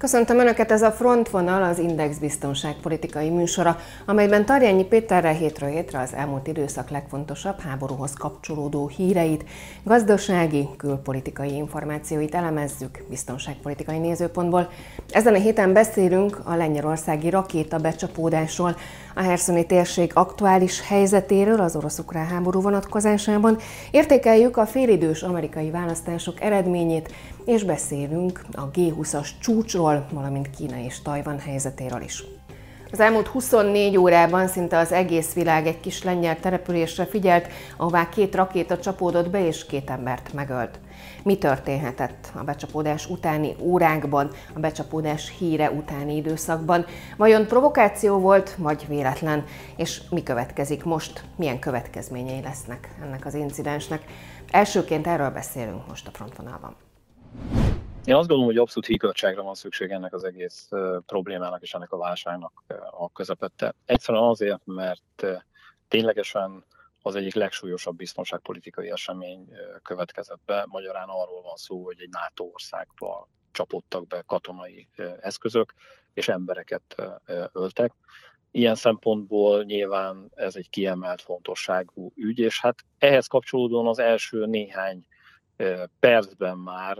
Köszöntöm 0.00 0.38
Önöket, 0.38 0.72
ez 0.72 0.82
a 0.82 0.90
Frontvonal 0.90 1.62
az 1.62 1.78
Index 1.78 2.16
biztonságpolitikai 2.18 3.30
műsora, 3.30 3.76
amelyben 4.06 4.44
Tarjányi 4.44 4.84
Péterrel 4.84 5.32
hétről 5.32 5.68
hétre 5.68 6.00
az 6.00 6.14
elmúlt 6.14 6.46
időszak 6.46 6.90
legfontosabb 6.90 7.60
háborúhoz 7.60 8.14
kapcsolódó 8.14 8.88
híreit, 8.88 9.44
gazdasági, 9.84 10.68
külpolitikai 10.76 11.54
információit 11.54 12.34
elemezzük 12.34 13.04
biztonságpolitikai 13.08 13.98
nézőpontból. 13.98 14.68
Ezen 15.10 15.34
a 15.34 15.38
héten 15.38 15.72
beszélünk 15.72 16.40
a 16.44 16.54
lengyelországi 16.54 17.30
rakéta 17.30 17.78
becsapódásról, 17.78 18.76
a 19.14 19.22
Herszoni 19.22 19.66
térség 19.66 20.10
aktuális 20.14 20.80
helyzetéről 20.88 21.60
az 21.60 21.76
orosz-ukrán 21.76 22.26
háború 22.26 22.60
vonatkozásában, 22.60 23.58
értékeljük 23.90 24.56
a 24.56 24.66
félidős 24.66 25.22
amerikai 25.22 25.70
választások 25.70 26.40
eredményét, 26.40 27.12
és 27.44 27.64
beszélünk 27.64 28.44
a 28.52 28.70
G20-as 28.70 29.28
csúcsról, 29.40 30.06
valamint 30.12 30.50
Kína 30.50 30.84
és 30.84 31.02
Tajvan 31.02 31.38
helyzetéről 31.38 32.02
is. 32.02 32.24
Az 32.92 33.00
elmúlt 33.00 33.26
24 33.26 33.96
órában 33.96 34.48
szinte 34.48 34.78
az 34.78 34.92
egész 34.92 35.32
világ 35.32 35.66
egy 35.66 35.80
kis 35.80 36.02
lengyel 36.02 36.40
településre 36.40 37.06
figyelt, 37.06 37.48
ahová 37.76 38.08
két 38.08 38.34
rakéta 38.34 38.78
csapódott 38.78 39.30
be 39.30 39.46
és 39.46 39.66
két 39.66 39.90
embert 39.90 40.32
megölt. 40.32 40.78
Mi 41.22 41.38
történhetett 41.38 42.30
a 42.34 42.44
becsapódás 42.44 43.06
utáni 43.06 43.54
órákban, 43.60 44.30
a 44.54 44.58
becsapódás 44.58 45.32
híre 45.38 45.70
utáni 45.70 46.16
időszakban? 46.16 46.84
Vajon 47.16 47.46
provokáció 47.46 48.18
volt, 48.18 48.54
vagy 48.54 48.86
véletlen? 48.88 49.44
És 49.76 50.02
mi 50.10 50.22
következik 50.22 50.84
most? 50.84 51.24
Milyen 51.36 51.58
következményei 51.58 52.40
lesznek 52.40 52.88
ennek 53.02 53.26
az 53.26 53.34
incidensnek? 53.34 54.04
Elsőként 54.50 55.06
erről 55.06 55.30
beszélünk 55.30 55.86
most 55.88 56.06
a 56.06 56.10
frontvonalban. 56.10 56.76
Én 58.04 58.14
azt 58.14 58.28
gondolom, 58.28 58.44
hogy 58.44 58.56
abszolút 58.56 58.88
hígörtságra 58.88 59.42
van 59.42 59.54
szükség 59.54 59.90
ennek 59.90 60.14
az 60.14 60.24
egész 60.24 60.68
problémának 61.06 61.62
és 61.62 61.74
ennek 61.74 61.92
a 61.92 61.96
válságnak 61.96 62.64
a 62.90 63.12
közepette. 63.12 63.74
Egyszerűen 63.86 64.24
azért, 64.24 64.60
mert 64.64 65.26
ténylegesen 65.88 66.64
az 67.02 67.14
egyik 67.14 67.34
legsúlyosabb 67.34 67.96
biztonságpolitikai 67.96 68.90
esemény 68.90 69.48
következett 69.82 70.40
be. 70.44 70.64
Magyarán 70.68 71.08
arról 71.08 71.42
van 71.42 71.56
szó, 71.56 71.84
hogy 71.84 72.00
egy 72.00 72.08
NATO 72.08 72.44
országba 72.52 73.28
csapottak 73.52 74.06
be 74.06 74.22
katonai 74.26 74.88
eszközök, 75.20 75.74
és 76.14 76.28
embereket 76.28 77.02
öltek. 77.52 77.92
Ilyen 78.50 78.74
szempontból 78.74 79.62
nyilván 79.62 80.30
ez 80.34 80.56
egy 80.56 80.70
kiemelt 80.70 81.22
fontosságú 81.22 82.12
ügy, 82.14 82.38
és 82.38 82.60
hát 82.60 82.84
ehhez 82.98 83.26
kapcsolódóan 83.26 83.86
az 83.86 83.98
első 83.98 84.46
néhány 84.46 85.06
percben 86.00 86.58
már 86.58 86.98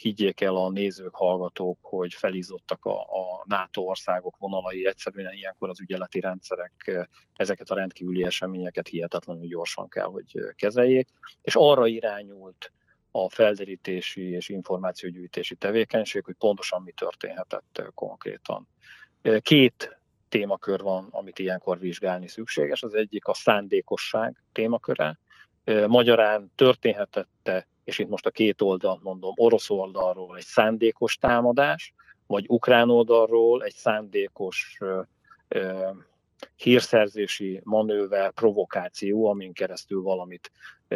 higgyék 0.00 0.40
el 0.40 0.56
a 0.56 0.70
nézők, 0.70 1.14
hallgatók, 1.14 1.78
hogy 1.80 2.14
felizottak 2.14 2.84
a, 2.84 3.00
a 3.00 3.44
NATO 3.44 3.82
országok 3.82 4.36
vonalai, 4.38 4.86
egyszerűen 4.86 5.32
ilyenkor 5.32 5.68
az 5.68 5.80
ügyeleti 5.80 6.20
rendszerek 6.20 7.08
ezeket 7.36 7.70
a 7.70 7.74
rendkívüli 7.74 8.24
eseményeket 8.24 8.88
hihetetlenül 8.88 9.46
gyorsan 9.46 9.88
kell, 9.88 10.06
hogy 10.06 10.38
kezeljék, 10.56 11.08
és 11.42 11.54
arra 11.56 11.86
irányult 11.86 12.72
a 13.10 13.30
felderítési 13.30 14.30
és 14.30 14.48
információgyűjtési 14.48 15.54
tevékenység, 15.54 16.24
hogy 16.24 16.34
pontosan 16.38 16.82
mi 16.82 16.92
történhetett 16.92 17.82
konkrétan. 17.94 18.68
Két 19.38 20.00
témakör 20.28 20.80
van, 20.80 21.08
amit 21.10 21.38
ilyenkor 21.38 21.78
vizsgálni 21.78 22.28
szükséges. 22.28 22.82
Az 22.82 22.94
egyik 22.94 23.26
a 23.26 23.34
szándékosság 23.34 24.42
témaköre. 24.52 25.18
Magyarán 25.86 26.52
történhetette 26.54 27.68
és 27.90 27.98
itt 27.98 28.08
most 28.08 28.26
a 28.26 28.30
két 28.30 28.62
oldalt 28.62 29.02
mondom, 29.02 29.32
orosz 29.36 29.70
oldalról 29.70 30.36
egy 30.36 30.44
szándékos 30.44 31.16
támadás, 31.16 31.94
vagy 32.26 32.44
ukrán 32.48 32.90
oldalról 32.90 33.64
egy 33.64 33.74
szándékos 33.74 34.76
ö, 34.80 35.00
ö, 35.48 35.88
hírszerzési 36.56 37.60
manőver, 37.64 38.30
provokáció, 38.32 39.26
amin 39.26 39.52
keresztül 39.52 40.02
valamit 40.02 40.50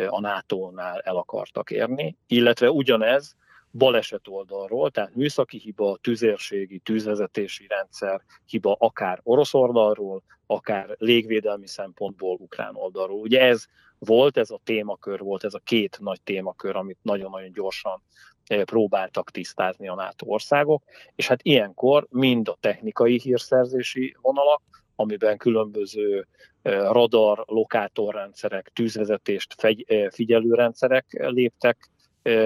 a 0.08 0.20
NATO-nál 0.20 1.00
el 1.00 1.16
akartak 1.16 1.70
érni, 1.70 2.16
illetve 2.26 2.70
ugyanez 2.70 3.36
baleset 3.72 4.28
oldalról, 4.28 4.90
tehát 4.90 5.14
műszaki 5.14 5.58
hiba, 5.58 5.98
tüzérségi, 6.00 6.78
tűzvezetési 6.78 7.66
rendszer 7.68 8.20
hiba 8.46 8.76
akár 8.78 9.20
orosz 9.22 9.54
oldalról, 9.54 10.22
akár 10.46 10.96
légvédelmi 10.98 11.66
szempontból 11.66 12.38
ukrán 12.40 12.74
oldalról. 12.76 13.20
Ugye 13.20 13.40
ez 13.40 13.66
volt, 14.04 14.36
ez 14.36 14.50
a 14.50 14.60
témakör 14.64 15.20
volt, 15.20 15.44
ez 15.44 15.54
a 15.54 15.60
két 15.64 15.98
nagy 16.00 16.22
témakör, 16.22 16.76
amit 16.76 16.98
nagyon-nagyon 17.02 17.52
gyorsan 17.52 18.02
eh, 18.46 18.62
próbáltak 18.62 19.30
tisztázni 19.30 19.88
a 19.88 19.94
NATO 19.94 20.26
országok, 20.26 20.82
és 21.14 21.28
hát 21.28 21.42
ilyenkor 21.42 22.06
mind 22.10 22.48
a 22.48 22.56
technikai 22.60 23.20
hírszerzési 23.20 24.16
vonalak, 24.20 24.62
amiben 24.96 25.36
különböző 25.36 26.26
eh, 26.62 26.90
radar, 26.90 27.44
lokátorrendszerek, 27.46 28.70
tűzvezetést 28.72 29.54
eh, 29.62 30.10
figyelő 30.10 30.54
rendszerek 30.54 31.06
léptek 31.10 31.88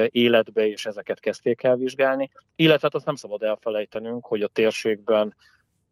életbe, 0.07 0.67
és 0.67 0.87
ezeket 0.87 1.21
kezdték 1.21 1.63
el 1.63 1.77
vizsgálni. 1.77 2.31
Illetve 2.57 2.81
hát 2.83 2.95
azt 2.95 3.05
nem 3.05 3.15
szabad 3.15 3.43
elfelejtenünk, 3.43 4.27
hogy 4.27 4.43
a 4.43 4.49
térségben 4.49 5.35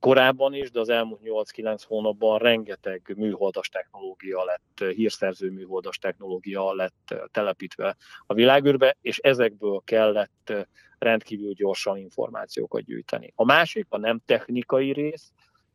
korábban 0.00 0.54
is, 0.54 0.70
de 0.70 0.80
az 0.80 0.88
elmúlt 0.88 1.20
8-9 1.24 1.82
hónapban 1.86 2.38
rengeteg 2.38 3.14
műholdas 3.16 3.68
technológia 3.68 4.44
lett, 4.44 4.94
hírszerző 4.94 5.50
műholdas 5.50 5.98
technológia 5.98 6.74
lett 6.74 7.14
telepítve 7.30 7.96
a 8.26 8.34
világűrbe, 8.34 8.96
és 9.00 9.18
ezekből 9.18 9.82
kellett 9.84 10.52
rendkívül 10.98 11.52
gyorsan 11.52 11.96
információkat 11.96 12.82
gyűjteni. 12.82 13.32
A 13.34 13.44
másik, 13.44 13.86
a 13.88 13.98
nem 13.98 14.20
technikai 14.24 14.92
rész, 14.92 15.32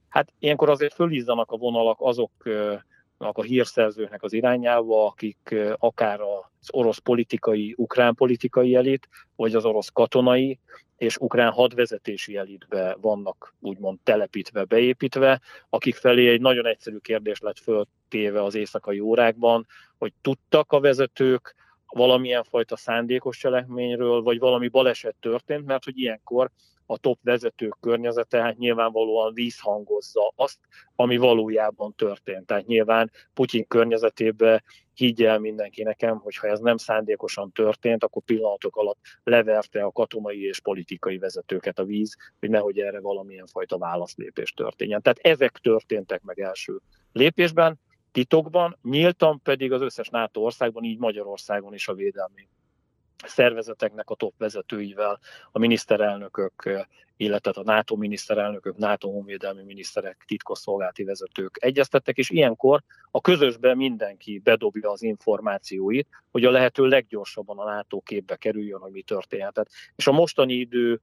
hát 0.09 0.33
ilyenkor 0.39 0.69
azért 0.69 0.93
fölizzanak 0.93 1.51
a 1.51 1.57
vonalak 1.57 1.97
azok 1.99 2.31
a 3.21 3.41
hírszerzőknek 3.41 4.23
az 4.23 4.33
irányába, 4.33 5.05
akik 5.05 5.55
akár 5.77 6.21
az 6.21 6.69
orosz 6.71 6.97
politikai, 6.97 7.73
ukrán 7.77 8.15
politikai 8.15 8.75
elit, 8.75 9.09
vagy 9.35 9.55
az 9.55 9.65
orosz 9.65 9.89
katonai 9.89 10.59
és 10.97 11.17
ukrán 11.17 11.51
hadvezetési 11.51 12.35
elitbe 12.35 12.97
vannak 13.01 13.53
úgymond 13.59 13.99
telepítve, 14.03 14.63
beépítve, 14.63 15.41
akik 15.69 15.95
felé 15.95 16.29
egy 16.29 16.41
nagyon 16.41 16.65
egyszerű 16.65 16.97
kérdés 16.97 17.39
lett 17.39 17.59
föltéve 17.59 18.43
az 18.43 18.55
éjszakai 18.55 18.99
órákban, 18.99 19.67
hogy 19.97 20.13
tudtak 20.21 20.71
a 20.71 20.79
vezetők 20.79 21.55
valamilyen 21.87 22.43
fajta 22.43 22.75
szándékos 22.75 23.37
cselekményről, 23.37 24.21
vagy 24.21 24.39
valami 24.39 24.67
baleset 24.67 25.15
történt, 25.19 25.65
mert 25.65 25.83
hogy 25.83 25.99
ilyenkor 25.99 26.51
a 26.91 26.97
top 26.97 27.19
vezetők 27.23 27.77
környezete 27.79 28.41
hát 28.41 28.57
nyilvánvalóan 28.57 29.33
vízhangozza 29.33 30.33
azt, 30.35 30.59
ami 30.95 31.17
valójában 31.17 31.93
történt. 31.95 32.45
Tehát 32.45 32.65
nyilván 32.65 33.11
Putyin 33.33 33.67
környezetében 33.67 34.63
higgyel 34.93 35.39
mindenki 35.39 35.83
nekem, 35.83 36.17
hogy 36.17 36.35
ha 36.35 36.47
ez 36.47 36.59
nem 36.59 36.77
szándékosan 36.77 37.51
történt, 37.51 38.03
akkor 38.03 38.23
pillanatok 38.23 38.75
alatt 38.75 38.99
leverte 39.23 39.83
a 39.83 39.91
katonai 39.91 40.43
és 40.45 40.59
politikai 40.59 41.17
vezetőket 41.17 41.79
a 41.79 41.85
víz, 41.85 42.15
hogy 42.39 42.49
nehogy 42.49 42.79
erre 42.79 42.99
valamilyen 42.99 43.47
fajta 43.47 43.77
válaszlépés 43.77 44.51
történjen. 44.51 45.01
Tehát 45.01 45.19
ezek 45.19 45.51
történtek 45.51 46.21
meg 46.21 46.39
első 46.39 46.79
lépésben, 47.11 47.79
titokban, 48.11 48.77
nyíltan 48.83 49.41
pedig 49.43 49.71
az 49.71 49.81
összes 49.81 50.09
NATO 50.09 50.41
országban, 50.41 50.83
így 50.83 50.97
Magyarországon 50.97 51.73
is 51.73 51.87
a 51.87 51.93
védelmi 51.93 52.47
szervezeteknek 53.25 54.09
a 54.09 54.15
top 54.15 54.33
vezetőivel, 54.37 55.19
a 55.51 55.59
miniszterelnökök, 55.59 56.85
illetve 57.17 57.51
a 57.55 57.63
NATO 57.63 57.95
miniszterelnökök, 57.95 58.77
NATO 58.77 59.09
honvédelmi 59.09 59.63
miniszterek, 59.63 60.23
titkosszolgálati 60.27 61.03
vezetők 61.03 61.57
egyeztettek, 61.59 62.17
és 62.17 62.29
ilyenkor 62.29 62.81
a 63.11 63.21
közösben 63.21 63.77
mindenki 63.77 64.39
bedobja 64.39 64.91
az 64.91 65.01
információit, 65.01 66.07
hogy 66.31 66.45
a 66.45 66.51
lehető 66.51 66.87
leggyorsabban 66.87 67.59
a 67.59 67.73
NATO 67.73 67.99
képbe 67.99 68.35
kerüljön, 68.35 68.79
hogy 68.79 68.91
mi 68.91 69.01
történhetett. 69.01 69.69
És 69.95 70.07
a 70.07 70.11
mostani 70.11 70.53
idő 70.53 71.01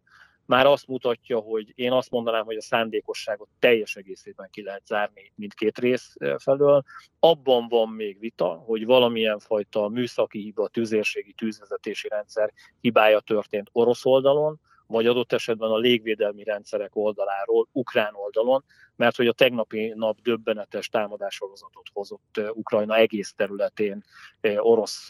már 0.49 0.67
azt 0.67 0.87
mutatja, 0.87 1.39
hogy 1.39 1.73
én 1.75 1.93
azt 1.93 2.11
mondanám, 2.11 2.45
hogy 2.45 2.57
a 2.57 2.63
szándékosságot 2.63 3.49
teljes 3.59 3.97
egészében 3.97 4.49
ki 4.51 4.63
lehet 4.63 4.87
zárni 4.87 5.33
mindkét 5.35 5.79
rész 5.79 6.15
felől. 6.37 6.83
Abban 7.19 7.69
van 7.69 7.89
még 7.89 8.19
vita, 8.19 8.47
hogy 8.47 8.85
valamilyen 8.85 9.39
fajta 9.39 9.89
műszaki 9.89 10.39
hiba, 10.39 10.69
tűzérségi 10.69 11.33
tűzvezetési 11.33 12.09
rendszer 12.09 12.53
hibája 12.81 13.21
történt 13.21 13.69
orosz 13.73 14.05
oldalon, 14.05 14.61
vagy 14.89 15.07
adott 15.07 15.33
esetben 15.33 15.71
a 15.71 15.79
légvédelmi 15.79 16.45
rendszerek 16.45 16.97
oldaláról, 16.97 17.69
ukrán 17.73 18.15
oldalon, 18.15 18.65
mert 18.97 19.17
hogy 19.17 19.27
a 19.27 19.33
tegnapi 19.33 19.93
nap 19.97 20.21
döbbenetes 20.23 20.89
támadássorozatot 20.89 21.87
hozott 21.93 22.41
Ukrajna 22.53 22.97
egész 22.97 23.33
területén 23.37 24.05
orosz 24.57 25.09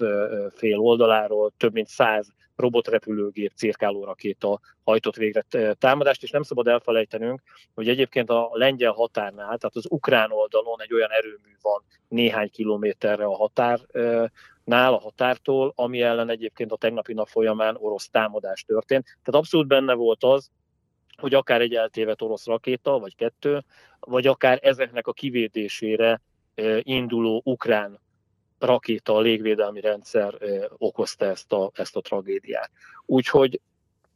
fél 0.55 0.79
oldaláról, 0.79 1.53
több 1.57 1.73
mint 1.73 1.89
száz 1.89 2.33
robotrepülőgép, 2.57 3.53
cirkáló 3.57 4.05
rakéta 4.05 4.61
hajtott 4.85 5.17
végre 5.17 5.45
támadást, 5.75 6.23
és 6.23 6.31
nem 6.31 6.43
szabad 6.43 6.67
elfelejtenünk, 6.67 7.43
hogy 7.75 7.89
egyébként 7.89 8.31
a 8.31 8.51
lengyel 8.53 8.93
határnál, 8.93 9.59
tehát 9.59 9.77
az 9.77 9.87
ukrán 9.89 10.31
oldalon 10.31 10.83
egy 10.83 10.93
olyan 10.93 11.11
erőmű 11.11 11.57
van 11.61 11.83
néhány 12.09 12.51
kilométerre 12.51 13.25
a 13.25 13.37
határnál, 14.69 14.93
a 14.93 15.01
határtól, 15.01 15.73
ami 15.77 16.03
ellen 16.03 16.29
egyébként 16.29 16.73
a 16.73 16.77
tegnapi 16.77 17.13
nap 17.13 17.29
folyamán 17.29 17.77
orosz 17.77 18.09
támadás 18.09 18.65
történt. 18.65 19.05
Tehát 19.05 19.41
abszolút 19.41 19.67
benne 19.67 19.95
volt 19.95 20.25
az, 20.25 20.51
hogy 21.17 21.35
akár 21.35 21.61
egy 21.61 21.75
eltévedt 21.75 22.23
orosz 22.23 22.47
rakéta, 22.47 22.99
vagy 22.99 23.17
kettő, 23.17 23.65
vagy 24.01 24.27
akár 24.27 24.59
ezeknek 24.63 25.07
a 25.07 25.13
kivédésére 25.13 26.21
induló 26.83 27.41
ukrán 27.45 28.01
rakéta, 28.59 29.15
a 29.15 29.21
légvédelmi 29.21 29.81
rendszer 29.81 30.35
okozta 30.77 31.25
ezt 31.25 31.53
a, 31.53 31.71
ezt 31.75 31.97
a 31.97 32.01
tragédiát. 32.01 32.71
Úgyhogy 33.07 33.61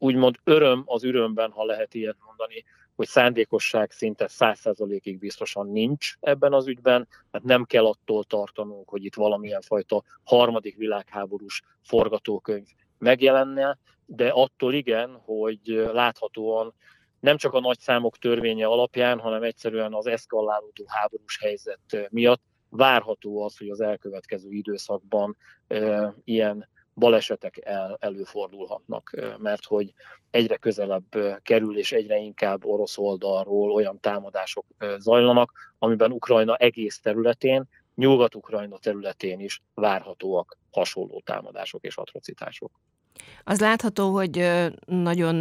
úgymond 0.03 0.37
öröm 0.45 0.83
az 0.87 1.05
örömben, 1.05 1.51
ha 1.51 1.65
lehet 1.65 1.95
ilyet 1.95 2.17
mondani, 2.27 2.65
hogy 2.95 3.07
szándékosság 3.07 3.91
szinte 3.91 4.29
száz 4.29 4.59
százalékig 4.59 5.19
biztosan 5.19 5.69
nincs 5.69 6.15
ebben 6.21 6.53
az 6.53 6.67
ügyben, 6.67 7.09
mert 7.31 7.45
nem 7.45 7.65
kell 7.65 7.87
attól 7.87 8.25
tartanunk, 8.25 8.89
hogy 8.89 9.05
itt 9.05 9.15
valamilyen 9.15 9.61
fajta 9.61 10.03
harmadik 10.25 10.77
világháborús 10.77 11.63
forgatókönyv 11.83 12.67
megjelenne, 12.99 13.79
de 14.07 14.29
attól 14.29 14.75
igen, 14.75 15.21
hogy 15.25 15.61
láthatóan 15.93 16.75
nem 17.21 17.37
csak 17.37 17.53
a 17.53 17.61
nagy 17.61 17.79
számok 17.79 18.19
törvénye 18.19 18.67
alapján, 18.67 19.19
hanem 19.19 19.43
egyszerűen 19.43 19.95
az 19.95 20.07
eszkallálódó 20.07 20.85
háborús 20.87 21.39
helyzet 21.39 22.09
miatt 22.11 22.43
várható 22.69 23.43
az, 23.43 23.59
hogy 23.59 23.69
az 23.69 23.81
elkövetkező 23.81 24.51
időszakban 24.51 25.37
e, 25.67 26.15
ilyen 26.25 26.69
balesetek 26.95 27.61
el, 27.65 27.97
előfordulhatnak, 28.01 29.17
mert 29.39 29.65
hogy 29.65 29.93
egyre 30.31 30.57
közelebb 30.57 31.41
kerül, 31.43 31.79
és 31.79 31.93
egyre 31.93 32.17
inkább 32.17 32.65
orosz 32.65 32.99
oldalról 32.99 33.73
olyan 33.73 34.01
támadások 34.01 34.65
zajlanak, 34.99 35.75
amiben 35.79 36.13
Ukrajna 36.13 36.57
egész 36.57 37.01
területén, 37.01 37.65
Nyugat-Ukrajna 37.95 38.79
területén 38.79 39.41
is 39.41 39.63
várhatóak 39.75 40.57
hasonló 40.71 41.23
támadások 41.25 41.85
és 41.85 41.97
atrocitások. 41.97 42.71
Az 43.45 43.61
látható, 43.61 44.13
hogy 44.13 44.51
nagyon 44.87 45.37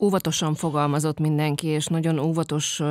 óvatosan 0.00 0.54
fogalmazott 0.54 1.18
mindenki, 1.18 1.66
és 1.66 1.86
nagyon 1.86 2.18
óvatos 2.18 2.82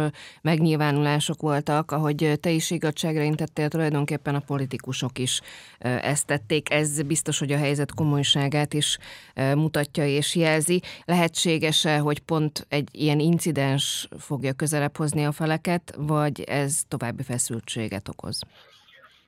megnyilvánulások 0.42 1.42
voltak, 1.42 1.92
ahogy 1.92 2.34
te 2.42 2.50
is 2.50 2.72
igazságra 2.72 3.22
intettél, 3.22 3.68
tulajdonképpen 3.68 4.36
a 4.36 4.40
politikusok 4.40 5.20
is 5.20 5.42
ezt 5.80 6.26
tették. 6.26 6.72
Ez 6.72 7.02
biztos, 7.02 7.40
hogy 7.40 7.52
a 7.52 7.58
helyzet 7.58 7.94
komolyságát 7.94 8.74
is 8.74 8.98
mutatja 9.36 10.06
és 10.06 10.36
jelzi. 10.36 10.82
Lehetséges-e, 11.06 11.98
hogy 11.98 12.20
pont 12.20 12.66
egy 12.70 12.90
ilyen 12.92 13.20
incidens 13.20 14.08
fogja 14.20 14.54
közelebb 14.54 14.98
hozni 14.98 15.26
a 15.26 15.32
feleket, 15.32 15.96
vagy 15.98 16.42
ez 16.42 16.82
további 16.88 17.24
feszültséget 17.24 18.08
okoz? 18.08 18.42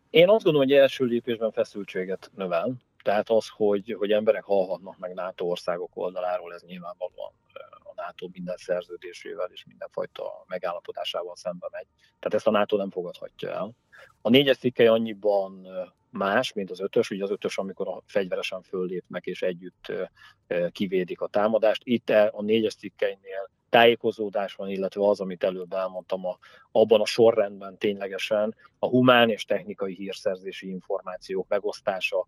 Én 0.10 0.30
azt 0.30 0.44
gondolom, 0.44 0.68
hogy 0.68 0.78
első 0.78 1.06
lépésben 1.06 1.52
feszültséget 1.52 2.32
növel. 2.36 2.74
Tehát 3.04 3.30
az, 3.30 3.48
hogy, 3.56 3.96
hogy 4.00 4.12
emberek 4.12 4.44
halhatnak 4.44 4.98
meg 4.98 5.14
NATO 5.14 5.46
országok 5.46 5.90
oldaláról, 5.94 6.54
ez 6.54 6.62
nyilvánvalóan 6.68 7.32
NATO 8.06 8.28
minden 8.32 8.58
szerződésével 8.58 9.50
és 9.52 9.66
mindenfajta 9.66 10.44
megállapodásával 10.48 11.36
szembe 11.36 11.68
megy. 11.72 11.88
Tehát 12.02 12.34
ezt 12.34 12.48
a 12.48 12.52
NATO 12.52 12.78
nem 12.78 12.90
fogadhatja 12.90 13.50
el. 13.50 13.72
A 14.22 14.30
négyes 14.30 14.58
cikkely 14.58 14.88
annyiban 14.88 15.68
más, 16.10 16.54
mint 16.54 16.72
az 16.72 16.80
ötös, 16.80 17.10
ugye 17.10 17.24
az 17.24 17.32
ötös, 17.32 17.58
amikor 17.58 17.88
a 17.88 18.04
fegyveresen 18.06 18.62
föllépnek 18.62 19.26
és 19.26 19.42
együtt 19.42 19.92
kivédik 20.72 21.22
a 21.22 21.28
támadást. 21.28 21.82
Itt 21.86 22.10
a 22.10 22.42
négyes 22.42 22.76
cikkeinél 22.76 23.50
tájékozódás 23.70 24.54
van, 24.54 24.70
illetve 24.70 25.08
az, 25.08 25.20
amit 25.20 25.44
előbb 25.44 25.74
elmondtam, 25.74 26.26
a, 26.26 26.38
abban 26.72 27.02
a 27.02 27.06
sorrendben 27.06 27.78
ténylegesen 27.78 28.56
a 28.80 28.88
humán 28.88 29.30
és 29.30 29.46
technikai 29.46 29.94
hírszerzési 29.94 30.70
információk 30.70 31.48
megosztása 31.48 32.28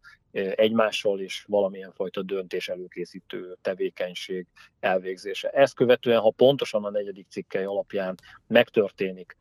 egymással 0.56 1.20
és 1.20 1.46
valamilyen 1.48 1.92
fajta 1.92 2.22
döntés 2.22 2.70
előkészítő 2.70 3.58
tevékenység 3.62 4.46
elvégzése. 4.80 5.50
Ezt 5.50 5.76
követően, 5.76 6.20
ha 6.20 6.34
pontosan 6.36 6.86
a 6.86 6.90
negyedik 6.90 7.28
cikkely 7.30 7.66
alapján 7.66 8.16
megtörténik 8.48 9.38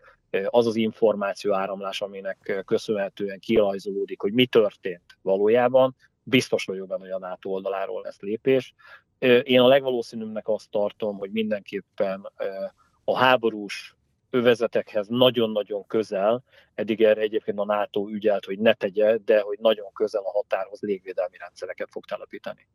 az 0.46 0.66
az 0.66 0.76
információ 0.76 1.54
áramlás, 1.54 2.00
aminek 2.00 2.62
köszönhetően 2.66 3.38
kirajzolódik, 3.38 4.20
hogy 4.20 4.32
mi 4.32 4.46
történt 4.46 5.18
valójában, 5.22 5.96
biztos 6.22 6.64
vagyok 6.64 6.88
benne, 6.88 7.00
hogy 7.00 7.10
a 7.10 7.18
NATO 7.18 7.50
oldaláról 7.50 8.02
lesz 8.02 8.20
lépés. 8.20 8.74
Én 9.42 9.60
a 9.60 9.66
legvalószínűbbnek 9.66 10.48
azt 10.48 10.70
tartom, 10.70 11.18
hogy 11.18 11.30
mindenképpen 11.30 12.32
a 13.04 13.16
háborús 13.16 13.94
övezetekhez 14.30 15.06
nagyon-nagyon 15.08 15.86
közel, 15.86 16.44
eddig 16.74 17.02
erre 17.02 17.20
egyébként 17.20 17.58
a 17.58 17.64
NATO 17.64 18.08
ügyelt, 18.08 18.44
hogy 18.44 18.58
ne 18.58 18.72
tegye, 18.72 19.16
de 19.24 19.40
hogy 19.40 19.58
nagyon 19.60 19.92
közel 19.92 20.22
a 20.22 20.30
határhoz 20.30 20.80
légvédelmi 20.80 21.36
rendszereket 21.38 21.88
fog 21.90 22.04
telepíteni 22.04 22.66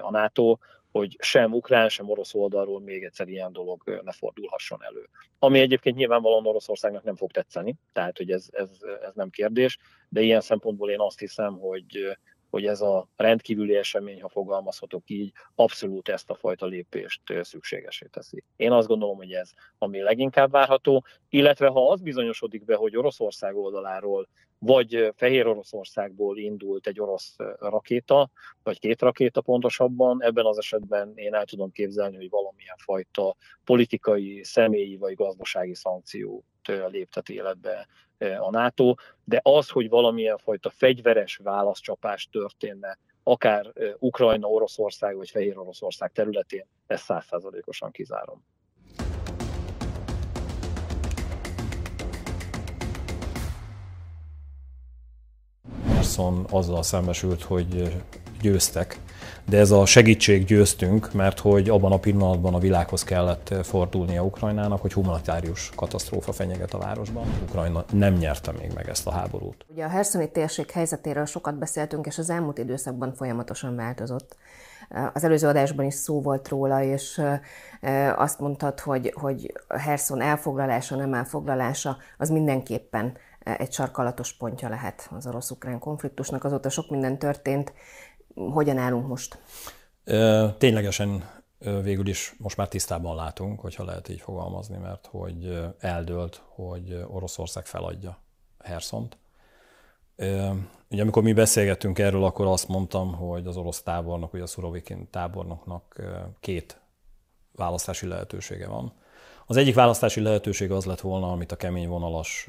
a 0.00 0.10
NATO, 0.10 0.56
hogy 0.90 1.16
sem 1.18 1.52
ukrán, 1.52 1.88
sem 1.88 2.08
orosz 2.08 2.34
oldalról 2.34 2.80
még 2.80 3.04
egyszer 3.04 3.28
ilyen 3.28 3.52
dolog 3.52 4.00
ne 4.04 4.12
fordulhasson 4.12 4.82
elő. 4.84 5.08
Ami 5.38 5.60
egyébként 5.60 5.96
nyilvánvalóan 5.96 6.46
Oroszországnak 6.46 7.02
nem 7.02 7.16
fog 7.16 7.30
tetszeni, 7.30 7.74
tehát 7.92 8.16
hogy 8.16 8.30
ez, 8.30 8.46
ez, 8.50 8.70
ez 9.02 9.14
nem 9.14 9.30
kérdés, 9.30 9.78
de 10.08 10.20
ilyen 10.20 10.40
szempontból 10.40 10.90
én 10.90 11.00
azt 11.00 11.18
hiszem, 11.18 11.58
hogy 11.58 12.18
hogy 12.50 12.66
ez 12.66 12.80
a 12.80 13.08
rendkívüli 13.16 13.76
esemény, 13.76 14.22
ha 14.22 14.28
fogalmazhatok 14.28 15.02
így, 15.06 15.32
abszolút 15.54 16.08
ezt 16.08 16.30
a 16.30 16.34
fajta 16.34 16.66
lépést 16.66 17.22
szükségesé 17.42 18.06
teszi. 18.06 18.44
Én 18.56 18.72
azt 18.72 18.88
gondolom, 18.88 19.16
hogy 19.16 19.32
ez 19.32 19.50
ami 19.78 20.00
leginkább 20.00 20.50
várható, 20.50 21.04
illetve 21.28 21.66
ha 21.66 21.90
az 21.90 22.00
bizonyosodik 22.00 22.64
be, 22.64 22.74
hogy 22.74 22.96
Oroszország 22.96 23.56
oldaláról 23.56 24.28
vagy 24.58 25.12
Fehér 25.16 25.46
Oroszországból 25.46 26.38
indult 26.38 26.86
egy 26.86 27.00
orosz 27.00 27.36
rakéta, 27.58 28.30
vagy 28.62 28.78
két 28.78 29.00
rakéta 29.00 29.40
pontosabban, 29.40 30.22
ebben 30.22 30.46
az 30.46 30.58
esetben 30.58 31.12
én 31.14 31.34
el 31.34 31.44
tudom 31.44 31.70
képzelni, 31.70 32.16
hogy 32.16 32.28
valamilyen 32.30 32.76
fajta 32.76 33.36
politikai, 33.64 34.44
személyi 34.44 34.96
vagy 34.96 35.14
gazdasági 35.14 35.74
szankciót 35.74 36.44
léptet 36.88 37.28
életbe 37.28 37.86
a 38.18 38.50
NATO, 38.50 38.94
de 39.24 39.40
az, 39.42 39.68
hogy 39.68 39.88
valamilyen 39.88 40.38
fajta 40.38 40.70
fegyveres 40.70 41.36
válaszcsapás 41.36 42.28
történne, 42.32 42.98
akár 43.22 43.72
Ukrajna, 43.98 44.46
Oroszország 44.46 45.16
vagy 45.16 45.30
Fehér 45.30 45.58
Oroszország 45.58 46.12
területén, 46.12 46.66
ezt 46.86 47.04
százszázalékosan 47.04 47.90
kizárom. 47.90 48.44
Gerson 56.08 56.46
azzal 56.50 56.82
szembesült, 56.82 57.42
hogy 57.42 57.96
győztek, 58.40 59.00
de 59.48 59.58
ez 59.58 59.70
a 59.70 59.86
segítség 59.86 60.44
győztünk, 60.44 61.12
mert 61.12 61.38
hogy 61.38 61.68
abban 61.68 61.92
a 61.92 61.98
pillanatban 61.98 62.54
a 62.54 62.58
világhoz 62.58 63.04
kellett 63.04 63.54
fordulnia 63.62 64.24
Ukrajnának, 64.24 64.80
hogy 64.80 64.92
humanitárius 64.92 65.70
katasztrófa 65.76 66.32
fenyeget 66.32 66.74
a 66.74 66.78
városban. 66.78 67.26
Ukrajna 67.48 67.84
nem 67.92 68.14
nyerte 68.14 68.52
még 68.52 68.72
meg 68.74 68.88
ezt 68.88 69.06
a 69.06 69.10
háborút. 69.10 69.66
Ugye 69.68 69.84
a 69.84 69.88
Herszoni 69.88 70.30
térség 70.30 70.70
helyzetéről 70.70 71.24
sokat 71.24 71.58
beszéltünk, 71.58 72.06
és 72.06 72.18
az 72.18 72.30
elmúlt 72.30 72.58
időszakban 72.58 73.14
folyamatosan 73.14 73.76
változott. 73.76 74.36
Az 75.14 75.24
előző 75.24 75.48
adásban 75.48 75.84
is 75.84 75.94
szó 75.94 76.20
volt 76.20 76.48
róla, 76.48 76.82
és 76.82 77.22
azt 78.16 78.38
mondtad, 78.38 78.80
hogy, 78.80 79.12
hogy 79.16 79.52
Herson 79.68 80.20
elfoglalása, 80.20 80.96
nem 80.96 81.14
elfoglalása, 81.14 81.96
az 82.18 82.30
mindenképpen 82.30 83.16
egy 83.38 83.72
sarkalatos 83.72 84.32
pontja 84.32 84.68
lehet 84.68 85.10
az 85.16 85.26
orosz-ukrán 85.26 85.78
konfliktusnak. 85.78 86.44
Azóta 86.44 86.68
sok 86.68 86.90
minden 86.90 87.18
történt. 87.18 87.72
Hogyan 88.34 88.78
állunk 88.78 89.06
most? 89.06 89.38
Ténylegesen 90.58 91.30
végül 91.58 92.08
is 92.08 92.34
most 92.38 92.56
már 92.56 92.68
tisztában 92.68 93.16
látunk, 93.16 93.60
hogyha 93.60 93.84
lehet 93.84 94.08
így 94.08 94.20
fogalmazni, 94.20 94.76
mert 94.76 95.08
hogy 95.10 95.70
eldőlt, 95.78 96.42
hogy 96.48 97.04
Oroszország 97.08 97.66
feladja 97.66 98.18
Herszont. 98.58 99.16
Ugye 100.90 101.02
amikor 101.02 101.22
mi 101.22 101.32
beszélgettünk 101.32 101.98
erről, 101.98 102.24
akkor 102.24 102.46
azt 102.46 102.68
mondtam, 102.68 103.14
hogy 103.14 103.46
az 103.46 103.56
orosz 103.56 103.82
tábornok, 103.82 104.32
ugye 104.32 104.42
a 104.42 104.46
Szurovikin 104.46 105.10
tábornoknak 105.10 106.02
két 106.40 106.80
választási 107.52 108.06
lehetősége 108.06 108.68
van. 108.68 108.92
Az 109.50 109.56
egyik 109.56 109.74
választási 109.74 110.20
lehetőség 110.20 110.70
az 110.70 110.84
lett 110.84 111.00
volna, 111.00 111.32
amit 111.32 111.52
a 111.52 111.56
kemény 111.56 111.88
vonalas 111.88 112.48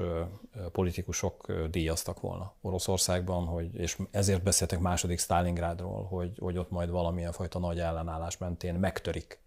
politikusok 0.71 1.51
díjaztak 1.71 2.21
volna 2.21 2.53
Oroszországban, 2.61 3.45
hogy, 3.45 3.75
és 3.75 3.97
ezért 4.11 4.43
beszéltek 4.43 4.79
második 4.79 5.19
Stalingrádról, 5.19 6.03
hogy, 6.03 6.31
hogy 6.39 6.57
ott 6.57 6.69
majd 6.69 6.89
valamilyen 6.89 7.31
fajta 7.31 7.59
nagy 7.59 7.79
ellenállás 7.79 8.37
mentén 8.37 8.75
megtörik 8.75 9.39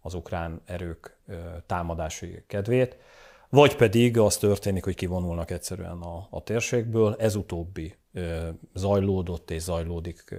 az 0.00 0.14
ukrán 0.14 0.60
erők 0.64 1.18
támadási 1.66 2.44
kedvét, 2.46 2.96
vagy 3.48 3.76
pedig 3.76 4.18
az 4.18 4.36
történik, 4.36 4.84
hogy 4.84 4.94
kivonulnak 4.94 5.50
egyszerűen 5.50 6.00
a, 6.00 6.26
a 6.30 6.42
térségből, 6.42 7.16
ez 7.18 7.34
utóbbi 7.34 7.94
zajlódott 8.74 9.50
és 9.50 9.62
zajlódik 9.62 10.34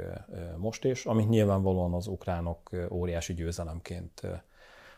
most 0.58 0.84
is, 0.84 1.06
amit 1.06 1.30
nyilvánvalóan 1.30 1.94
az 1.94 2.08
ukránok 2.08 2.70
óriási 2.92 3.34
győzelemként 3.34 4.22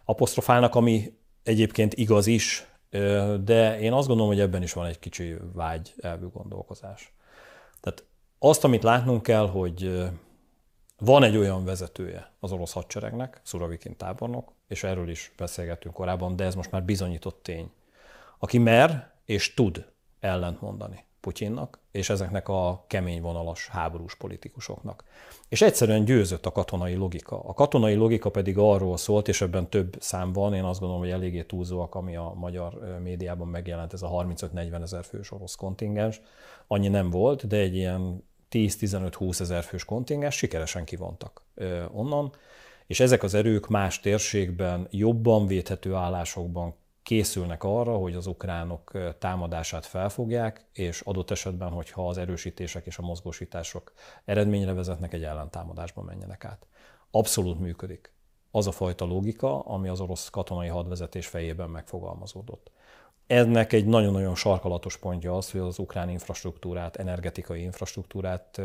apostrofálnak, 0.05 0.75
ami 0.75 1.13
egyébként 1.47 1.93
igaz 1.93 2.27
is, 2.27 2.67
de 3.39 3.79
én 3.79 3.93
azt 3.93 4.07
gondolom, 4.07 4.31
hogy 4.31 4.41
ebben 4.41 4.63
is 4.63 4.73
van 4.73 4.85
egy 4.85 4.99
kicsi 4.99 5.35
vágy 5.53 5.93
elvű 6.01 6.27
gondolkozás. 6.27 7.13
Tehát 7.79 8.03
azt, 8.39 8.63
amit 8.63 8.83
látnunk 8.83 9.23
kell, 9.23 9.49
hogy 9.49 10.09
van 10.97 11.23
egy 11.23 11.37
olyan 11.37 11.65
vezetője 11.65 12.31
az 12.39 12.51
orosz 12.51 12.73
hadseregnek, 12.73 13.41
Szuravikin 13.43 13.97
tábornok, 13.97 14.51
és 14.67 14.83
erről 14.83 15.09
is 15.09 15.31
beszélgettünk 15.37 15.93
korábban, 15.93 16.35
de 16.35 16.43
ez 16.43 16.55
most 16.55 16.71
már 16.71 16.83
bizonyított 16.83 17.43
tény, 17.43 17.71
aki 18.39 18.57
mer 18.57 19.11
és 19.25 19.53
tud 19.53 19.85
ellent 20.19 20.61
mondani 20.61 21.05
Putyinnak, 21.19 21.79
és 21.91 22.09
ezeknek 22.09 22.49
a 22.49 22.83
kemény 22.87 23.21
vonalas 23.21 23.67
háborús 23.67 24.15
politikusoknak. 24.15 25.03
És 25.49 25.61
egyszerűen 25.61 26.05
győzött 26.05 26.45
a 26.45 26.51
katonai 26.51 26.95
logika. 26.95 27.43
A 27.43 27.53
katonai 27.53 27.95
logika 27.95 28.29
pedig 28.29 28.57
arról 28.57 28.97
szólt, 28.97 29.27
és 29.27 29.41
ebben 29.41 29.69
több 29.69 29.95
szám 29.99 30.33
van, 30.33 30.53
én 30.53 30.63
azt 30.63 30.79
gondolom, 30.79 31.03
hogy 31.03 31.11
eléggé 31.11 31.43
túlzóak, 31.43 31.95
ami 31.95 32.15
a 32.15 32.33
magyar 32.35 32.97
médiában 33.03 33.47
megjelent, 33.47 33.93
ez 33.93 34.01
a 34.01 34.09
35-40 34.09 34.81
ezer 34.81 35.03
fős 35.03 35.31
orosz 35.31 35.55
kontingens. 35.55 36.21
Annyi 36.67 36.87
nem 36.87 37.09
volt, 37.09 37.47
de 37.47 37.57
egy 37.57 37.75
ilyen 37.75 38.23
10-15-20 38.51 39.39
ezer 39.39 39.63
fős 39.63 39.85
kontingens 39.85 40.35
sikeresen 40.35 40.83
kivontak 40.83 41.41
onnan, 41.91 42.31
és 42.87 42.99
ezek 42.99 43.23
az 43.23 43.33
erők 43.33 43.67
más 43.67 43.99
térségben, 43.99 44.87
jobban 44.91 45.47
védhető 45.47 45.93
állásokban 45.93 46.75
készülnek 47.07 47.63
arra, 47.63 47.97
hogy 47.97 48.15
az 48.15 48.27
ukránok 48.27 48.91
támadását 49.19 49.85
felfogják, 49.85 50.65
és 50.73 51.01
adott 51.01 51.31
esetben, 51.31 51.69
hogyha 51.69 52.07
az 52.07 52.17
erősítések 52.17 52.85
és 52.85 52.97
a 52.97 53.01
mozgósítások 53.01 53.93
eredményre 54.25 54.73
vezetnek, 54.73 55.13
egy 55.13 55.23
ellentámadásba 55.23 56.01
menjenek 56.01 56.45
át. 56.45 56.67
Abszolút 57.11 57.59
működik 57.59 58.11
az 58.51 58.67
a 58.67 58.71
fajta 58.71 59.05
logika, 59.05 59.59
ami 59.59 59.87
az 59.87 59.99
orosz 59.99 60.29
katonai 60.29 60.67
hadvezetés 60.67 61.27
fejében 61.27 61.69
megfogalmazódott. 61.69 62.71
Ennek 63.27 63.73
egy 63.73 63.85
nagyon-nagyon 63.85 64.35
sarkalatos 64.35 64.97
pontja 64.97 65.37
az, 65.37 65.51
hogy 65.51 65.61
az 65.61 65.79
ukrán 65.79 66.09
infrastruktúrát, 66.09 66.95
energetikai 66.95 67.61
infrastruktúrát 67.61 68.61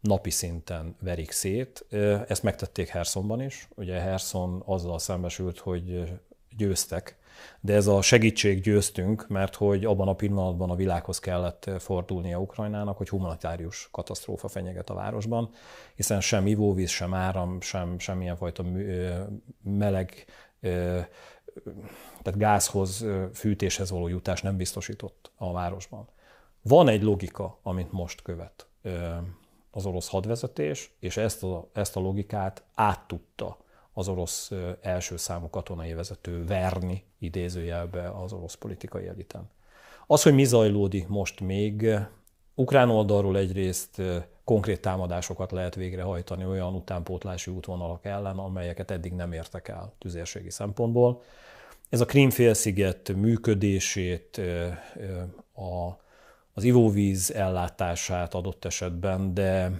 napi 0.00 0.30
szinten 0.30 0.96
verik 1.00 1.30
szét. 1.30 1.86
Ezt 2.28 2.42
megtették 2.42 2.88
Hersonban 2.88 3.42
is. 3.42 3.68
Ugye 3.74 4.00
Herson 4.00 4.62
azzal 4.66 4.98
szembesült, 4.98 5.58
hogy 5.58 6.12
győztek 6.56 7.17
de 7.60 7.74
ez 7.74 7.86
a 7.86 8.02
segítség 8.02 8.60
győztünk, 8.60 9.28
mert 9.28 9.54
hogy 9.54 9.84
abban 9.84 10.08
a 10.08 10.14
pillanatban 10.14 10.70
a 10.70 10.74
világhoz 10.74 11.18
kellett 11.18 11.70
fordulnia 11.78 12.40
Ukrajnának, 12.40 12.96
hogy 12.96 13.08
humanitárius 13.08 13.88
katasztrófa 13.90 14.48
fenyeget 14.48 14.90
a 14.90 14.94
városban, 14.94 15.50
hiszen 15.94 16.20
sem 16.20 16.46
ivóvíz, 16.46 16.90
sem 16.90 17.14
áram, 17.14 17.60
sem 17.60 17.98
semmilyen 17.98 18.36
fajta 18.36 18.64
meleg, 19.62 20.24
tehát 22.22 22.38
gázhoz, 22.38 23.06
fűtéshez 23.34 23.90
való 23.90 24.08
jutás 24.08 24.42
nem 24.42 24.56
biztosított 24.56 25.32
a 25.36 25.52
városban. 25.52 26.08
Van 26.62 26.88
egy 26.88 27.02
logika, 27.02 27.58
amit 27.62 27.92
most 27.92 28.22
követ 28.22 28.66
az 29.70 29.86
orosz 29.86 30.08
hadvezetés, 30.08 30.92
és 30.98 31.16
ezt 31.16 31.42
a, 31.42 31.68
ezt 31.72 31.96
a 31.96 32.00
logikát 32.00 32.64
át 32.74 33.06
tudta 33.06 33.56
az 33.98 34.08
orosz 34.08 34.52
első 34.80 35.16
számú 35.16 35.50
katonai 35.50 35.92
vezető 35.92 36.44
verni 36.44 37.04
idézőjelbe 37.18 38.10
az 38.10 38.32
orosz 38.32 38.54
politikai 38.54 39.06
eliten. 39.06 39.50
Az, 40.06 40.22
hogy 40.22 40.34
mi 40.34 40.44
zajlódik 40.44 41.08
most 41.08 41.40
még, 41.40 41.90
ukrán 42.54 42.90
oldalról 42.90 43.36
egyrészt 43.36 44.02
konkrét 44.44 44.80
támadásokat 44.80 45.52
lehet 45.52 45.74
végrehajtani 45.74 46.44
olyan 46.44 46.74
utánpótlási 46.74 47.50
útvonalak 47.50 48.04
ellen, 48.04 48.38
amelyeket 48.38 48.90
eddig 48.90 49.12
nem 49.12 49.32
értek 49.32 49.68
el 49.68 49.92
tüzérségi 49.98 50.50
szempontból. 50.50 51.22
Ez 51.88 52.00
a 52.00 52.06
Krímfélsziget 52.06 53.12
működését, 53.16 54.40
a, 55.54 55.98
az 56.52 56.64
ivóvíz 56.64 57.30
ellátását 57.30 58.34
adott 58.34 58.64
esetben, 58.64 59.34
de 59.34 59.70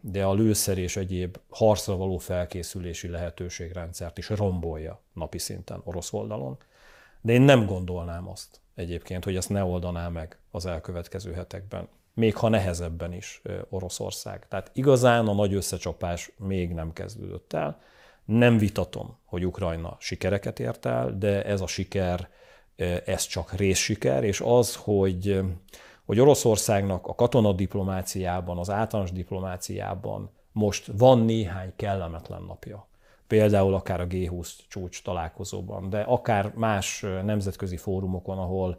de 0.00 0.24
a 0.24 0.34
lőszer 0.34 0.78
és 0.78 0.96
egyéb 0.96 1.38
harcra 1.48 1.96
való 1.96 2.18
felkészülési 2.18 3.08
lehetőségrendszert 3.08 4.18
is 4.18 4.28
rombolja 4.28 5.00
napi 5.12 5.38
szinten 5.38 5.80
orosz 5.84 6.12
oldalon. 6.12 6.56
De 7.20 7.32
én 7.32 7.42
nem 7.42 7.66
gondolnám 7.66 8.28
azt 8.28 8.60
egyébként, 8.74 9.24
hogy 9.24 9.36
ezt 9.36 9.48
ne 9.48 9.64
oldaná 9.64 10.08
meg 10.08 10.38
az 10.50 10.66
elkövetkező 10.66 11.32
hetekben, 11.32 11.88
még 12.14 12.36
ha 12.36 12.48
nehezebben 12.48 13.12
is 13.12 13.42
Oroszország. 13.68 14.48
Tehát 14.48 14.70
igazán 14.72 15.26
a 15.26 15.34
nagy 15.34 15.54
összecsapás 15.54 16.32
még 16.36 16.72
nem 16.72 16.92
kezdődött 16.92 17.52
el. 17.52 17.80
Nem 18.24 18.58
vitatom, 18.58 19.16
hogy 19.24 19.46
Ukrajna 19.46 19.96
sikereket 20.00 20.60
ért 20.60 20.86
el, 20.86 21.18
de 21.18 21.44
ez 21.44 21.60
a 21.60 21.66
siker, 21.66 22.28
ez 23.04 23.26
csak 23.26 23.52
részsiker, 23.52 24.24
és 24.24 24.40
az, 24.40 24.74
hogy 24.74 25.40
hogy 26.08 26.20
Oroszországnak 26.20 27.06
a 27.06 27.14
katonadiplomáciában, 27.14 28.58
az 28.58 28.70
általános 28.70 29.12
diplomáciában 29.12 30.30
most 30.52 30.90
van 30.96 31.18
néhány 31.18 31.72
kellemetlen 31.76 32.42
napja. 32.42 32.86
Például 33.26 33.74
akár 33.74 34.00
a 34.00 34.06
G20 34.06 34.50
csúcs 34.68 35.02
találkozóban, 35.02 35.90
de 35.90 36.00
akár 36.00 36.52
más 36.54 37.04
nemzetközi 37.24 37.76
fórumokon, 37.76 38.38
ahol 38.38 38.78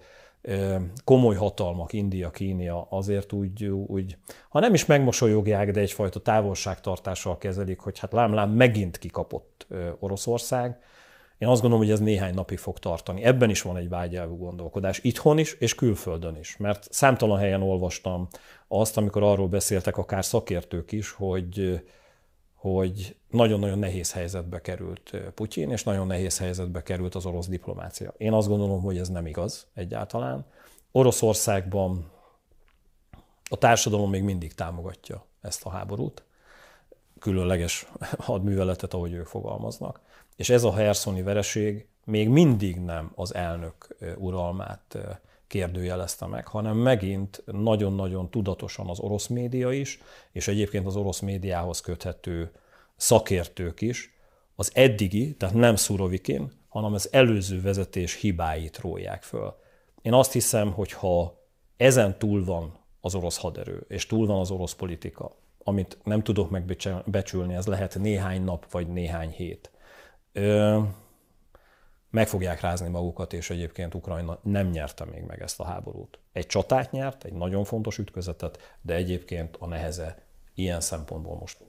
komoly 1.04 1.36
hatalmak, 1.36 1.94
India, 1.94 2.30
Kínia 2.30 2.88
azért 2.90 3.34
úgy, 3.34 3.66
úgy, 3.66 4.18
ha 4.50 4.60
nem 4.60 4.74
is 4.74 4.86
megmosolyogják, 4.86 5.72
de 5.72 5.80
egyfajta 5.80 6.20
távolságtartással 6.20 7.38
kezelik, 7.38 7.80
hogy 7.80 8.00
hát 8.00 8.12
lám-lám 8.12 8.50
megint 8.50 8.98
kikapott 8.98 9.68
Oroszország, 10.00 10.80
én 11.40 11.48
azt 11.48 11.62
gondolom, 11.62 11.86
hogy 11.86 11.94
ez 11.94 12.00
néhány 12.00 12.34
napig 12.34 12.58
fog 12.58 12.80
tartani. 12.80 13.24
Ebben 13.24 13.50
is 13.50 13.62
van 13.62 13.78
egy 13.78 13.90
vágyelvű 13.90 14.36
gondolkodás, 14.36 15.00
itthon 15.04 15.38
is 15.38 15.54
és 15.54 15.76
külföldön 15.76 16.36
is. 16.36 16.58
Mert 16.58 16.88
számtalan 16.94 17.40
helyen 17.40 17.62
olvastam 17.62 18.28
azt, 18.68 18.98
amikor 18.98 19.24
arról 19.24 19.48
beszéltek 19.48 19.98
akár 19.98 20.26
szakértők 20.26 20.92
is, 20.92 21.12
hogy, 21.12 21.84
hogy 22.56 23.16
nagyon-nagyon 23.30 23.80
nehéz 23.80 24.14
helyzetbe 24.14 24.62
került 24.62 25.18
Putyin, 25.36 25.72
és 25.72 25.84
nagyon 25.84 26.08
nehéz 26.08 26.38
helyzetbe 26.38 26.84
került 26.84 27.16
az 27.16 27.26
orosz 27.26 27.48
diplomácia. 27.48 28.14
Én 28.18 28.34
azt 28.34 28.48
gondolom, 28.48 28.82
hogy 28.82 28.98
ez 28.98 29.10
nem 29.10 29.26
igaz 29.26 29.68
egyáltalán. 29.74 30.46
Oroszországban 30.92 32.12
a 33.50 33.58
társadalom 33.58 34.10
még 34.10 34.24
mindig 34.24 34.54
támogatja 34.54 35.26
ezt 35.42 35.66
a 35.66 35.70
háborút, 35.70 36.24
különleges 37.20 37.88
hadműveletet, 38.18 38.94
ahogy 38.94 39.14
ők 39.14 39.26
fogalmaznak. 39.26 40.08
És 40.40 40.50
ez 40.50 40.64
a 40.64 40.74
Herszoni 40.74 41.22
vereség 41.22 41.88
még 42.06 42.30
mindig 42.30 42.78
nem 42.80 43.12
az 43.16 43.36
elnök 43.36 43.98
uralmát 44.18 44.98
kérdőjelezte 45.48 46.26
meg, 46.26 46.48
hanem 46.48 46.78
megint 46.78 47.44
nagyon-nagyon 47.46 48.30
tudatosan 48.30 48.90
az 48.90 49.00
orosz 49.00 49.28
média 49.28 49.72
is, 49.72 50.00
és 50.32 50.48
egyébként 50.48 50.86
az 50.86 50.96
orosz 50.96 51.20
médiához 51.20 51.82
köthető 51.82 52.52
szakértők 52.96 53.82
is 53.82 54.14
az 54.56 54.72
eddigi, 54.74 55.36
tehát 55.36 55.56
nem 55.56 55.76
Szurovikin, 55.76 56.52
hanem 56.68 56.94
az 56.94 57.10
előző 57.12 57.62
vezetés 57.62 58.14
hibáit 58.14 58.78
rólják 58.78 59.24
föl. 59.24 59.56
Én 60.02 60.14
azt 60.14 60.32
hiszem, 60.32 60.72
hogy 60.72 60.92
ha 60.92 61.44
ezen 61.78 62.20
túl 62.20 62.46
van 62.46 62.78
az 63.02 63.16
orosz 63.16 63.38
haderő, 63.38 63.86
és 63.88 64.06
túl 64.06 64.28
van 64.28 64.40
az 64.40 64.52
orosz 64.52 64.74
politika, 64.74 65.36
amit 65.64 65.98
nem 66.04 66.24
tudok 66.24 66.50
megbecsülni, 66.50 67.54
ez 67.54 67.68
lehet 67.68 68.00
néhány 68.00 68.44
nap 68.44 68.72
vagy 68.72 68.88
néhány 68.88 69.30
hét, 69.30 69.72
meg 72.10 72.28
fogják 72.28 72.62
rázni 72.62 72.90
magukat, 72.90 73.34
és 73.34 73.50
egyébként 73.50 73.96
Ukrajna 73.96 74.40
nem 74.44 74.68
nyerte 74.68 75.06
még 75.06 75.24
meg 75.24 75.42
ezt 75.42 75.60
a 75.60 75.66
háborút. 75.66 76.20
Egy 76.32 76.46
csatát 76.46 76.92
nyert, 76.92 77.24
egy 77.24 77.34
nagyon 77.34 77.64
fontos 77.64 77.98
ütközetet, 77.98 78.78
de 78.82 78.94
egyébként 78.94 79.56
a 79.60 79.68
neheze 79.68 80.24
ilyen 80.54 80.82
szempontból 80.82 81.36
most. 81.36 81.68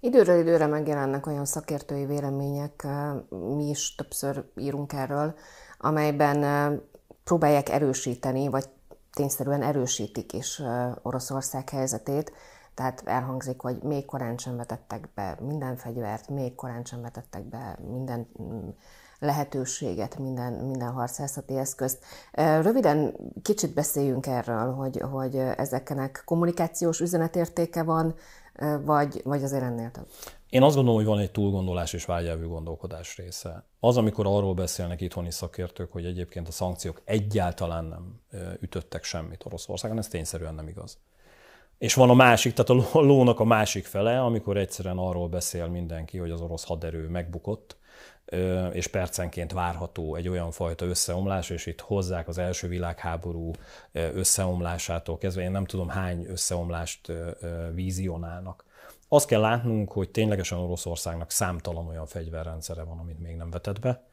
Időről 0.00 0.40
időre 0.40 0.66
megjelennek 0.66 1.26
olyan 1.26 1.44
szakértői 1.44 2.06
vélemények, 2.06 2.86
mi 3.30 3.68
is 3.68 3.94
többször 3.94 4.44
írunk 4.56 4.92
erről, 4.92 5.34
amelyben 5.78 6.80
próbálják 7.24 7.68
erősíteni, 7.68 8.48
vagy 8.48 8.64
tényszerűen 9.12 9.62
erősítik 9.62 10.32
is 10.32 10.62
Oroszország 11.02 11.68
helyzetét. 11.68 12.32
Tehát 12.78 13.02
elhangzik, 13.04 13.60
hogy 13.60 13.82
még 13.82 14.04
korán 14.04 14.36
sem 14.36 14.56
vetettek 14.56 15.08
be 15.14 15.38
minden 15.40 15.76
fegyvert, 15.76 16.28
még 16.28 16.54
korán 16.54 16.84
sem 16.84 17.00
vetettek 17.00 17.44
be 17.44 17.78
minden 17.90 18.28
mm, 18.42 18.68
lehetőséget, 19.18 20.18
minden, 20.18 20.52
minden 20.52 20.92
harcászati 20.92 21.56
eszközt. 21.56 22.04
Röviden 22.32 23.14
kicsit 23.42 23.74
beszéljünk 23.74 24.26
erről, 24.26 24.72
hogy, 24.72 25.00
hogy 25.10 25.36
ezeknek 25.36 26.22
kommunikációs 26.24 27.00
üzenetértéke 27.00 27.82
van, 27.82 28.14
vagy, 28.84 29.20
vagy 29.24 29.42
azért 29.42 29.62
ennél 29.62 29.90
több? 29.90 30.06
Én 30.48 30.62
azt 30.62 30.74
gondolom, 30.74 31.00
hogy 31.00 31.08
van 31.08 31.18
egy 31.18 31.30
túlgondolás 31.30 31.92
és 31.92 32.04
vágyelvű 32.04 32.46
gondolkodás 32.46 33.16
része. 33.16 33.64
Az, 33.80 33.96
amikor 33.96 34.26
arról 34.26 34.54
beszélnek 34.54 35.00
itthoni 35.00 35.30
szakértők, 35.30 35.92
hogy 35.92 36.04
egyébként 36.04 36.48
a 36.48 36.52
szankciók 36.52 37.02
egyáltalán 37.04 37.84
nem 37.84 38.20
ütöttek 38.60 39.04
semmit 39.04 39.44
Oroszországon, 39.44 39.98
ez 39.98 40.08
tényszerűen 40.08 40.54
nem 40.54 40.68
igaz. 40.68 40.98
És 41.78 41.94
van 41.94 42.10
a 42.10 42.14
másik, 42.14 42.52
tehát 42.54 42.84
a 42.94 43.00
lónak 43.00 43.40
a 43.40 43.44
másik 43.44 43.84
fele, 43.84 44.20
amikor 44.20 44.56
egyszerűen 44.56 44.96
arról 44.98 45.28
beszél 45.28 45.66
mindenki, 45.66 46.18
hogy 46.18 46.30
az 46.30 46.40
orosz 46.40 46.64
haderő 46.64 47.08
megbukott, 47.08 47.76
és 48.72 48.86
percenként 48.86 49.52
várható 49.52 50.14
egy 50.14 50.28
olyan 50.28 50.50
fajta 50.50 50.84
összeomlás, 50.84 51.50
és 51.50 51.66
itt 51.66 51.80
hozzák 51.80 52.28
az 52.28 52.38
első 52.38 52.68
világháború 52.68 53.50
összeomlásától 53.92 55.18
kezdve, 55.18 55.42
én 55.42 55.50
nem 55.50 55.64
tudom 55.64 55.88
hány 55.88 56.26
összeomlást 56.28 57.12
vízionálnak. 57.74 58.64
Azt 59.08 59.26
kell 59.26 59.40
látnunk, 59.40 59.92
hogy 59.92 60.10
ténylegesen 60.10 60.58
Oroszországnak 60.58 61.30
számtalan 61.30 61.86
olyan 61.86 62.06
fegyverrendszere 62.06 62.82
van, 62.82 62.98
amit 62.98 63.20
még 63.20 63.36
nem 63.36 63.50
vetett 63.50 63.80
be. 63.80 64.07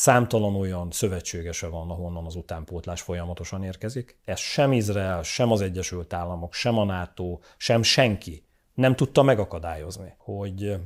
Számtalan 0.00 0.54
olyan 0.54 0.90
szövetségese 0.90 1.66
van, 1.66 1.90
ahonnan 1.90 2.26
az 2.26 2.34
utánpótlás 2.34 3.00
folyamatosan 3.00 3.62
érkezik. 3.62 4.18
Ez 4.24 4.38
sem 4.38 4.72
Izrael, 4.72 5.22
sem 5.22 5.52
az 5.52 5.60
Egyesült 5.60 6.12
Államok, 6.12 6.54
sem 6.54 6.78
a 6.78 6.84
NATO, 6.84 7.38
sem 7.56 7.82
senki 7.82 8.44
nem 8.74 8.96
tudta 8.96 9.22
megakadályozni, 9.22 10.14
hogy, 10.18 10.76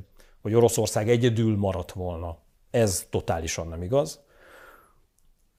hogy 0.41 0.53
Oroszország 0.53 1.09
egyedül 1.09 1.57
maradt 1.57 1.91
volna 1.91 2.37
ez 2.71 3.07
totálisan 3.09 3.67
nem 3.67 3.81
igaz. 3.81 4.23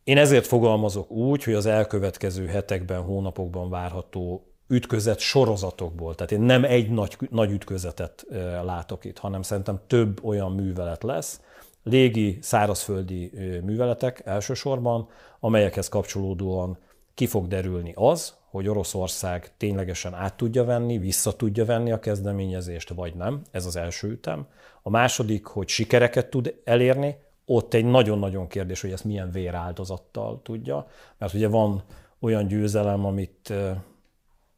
Én 0.04 0.18
ezért 0.18 0.46
fogalmazok 0.46 1.10
úgy, 1.10 1.44
hogy 1.44 1.54
az 1.54 1.66
elkövetkező 1.66 2.46
hetekben, 2.46 3.02
hónapokban 3.02 3.70
várható 3.70 4.52
ütközet 4.68 5.18
sorozatokból, 5.18 6.14
tehát 6.14 6.32
én 6.32 6.40
nem 6.40 6.64
egy 6.64 6.90
nagy, 6.90 7.16
nagy 7.30 7.50
ütközetet 7.50 8.26
látok 8.62 9.04
itt, 9.04 9.18
hanem 9.18 9.42
szerintem 9.42 9.80
több 9.86 10.24
olyan 10.24 10.52
művelet 10.52 11.02
lesz, 11.02 11.40
légi, 11.86 12.38
szárazföldi 12.40 13.32
műveletek 13.64 14.22
elsősorban, 14.24 15.08
amelyekhez 15.40 15.88
kapcsolódóan 15.88 16.78
ki 17.14 17.26
fog 17.26 17.46
derülni 17.46 17.92
az, 17.94 18.34
hogy 18.50 18.68
Oroszország 18.68 19.50
ténylegesen 19.56 20.14
át 20.14 20.36
tudja 20.36 20.64
venni, 20.64 20.98
vissza 20.98 21.32
tudja 21.36 21.64
venni 21.64 21.92
a 21.92 21.98
kezdeményezést, 21.98 22.88
vagy 22.88 23.14
nem. 23.14 23.42
Ez 23.50 23.66
az 23.66 23.76
első 23.76 24.08
ütem. 24.08 24.46
A 24.82 24.90
második, 24.90 25.46
hogy 25.46 25.68
sikereket 25.68 26.30
tud 26.30 26.54
elérni, 26.64 27.16
ott 27.44 27.74
egy 27.74 27.84
nagyon-nagyon 27.84 28.46
kérdés, 28.46 28.80
hogy 28.80 28.92
ezt 28.92 29.04
milyen 29.04 29.30
véráldozattal 29.30 30.40
tudja, 30.42 30.86
mert 31.18 31.34
ugye 31.34 31.48
van 31.48 31.82
olyan 32.20 32.46
győzelem, 32.46 33.04
amit 33.04 33.52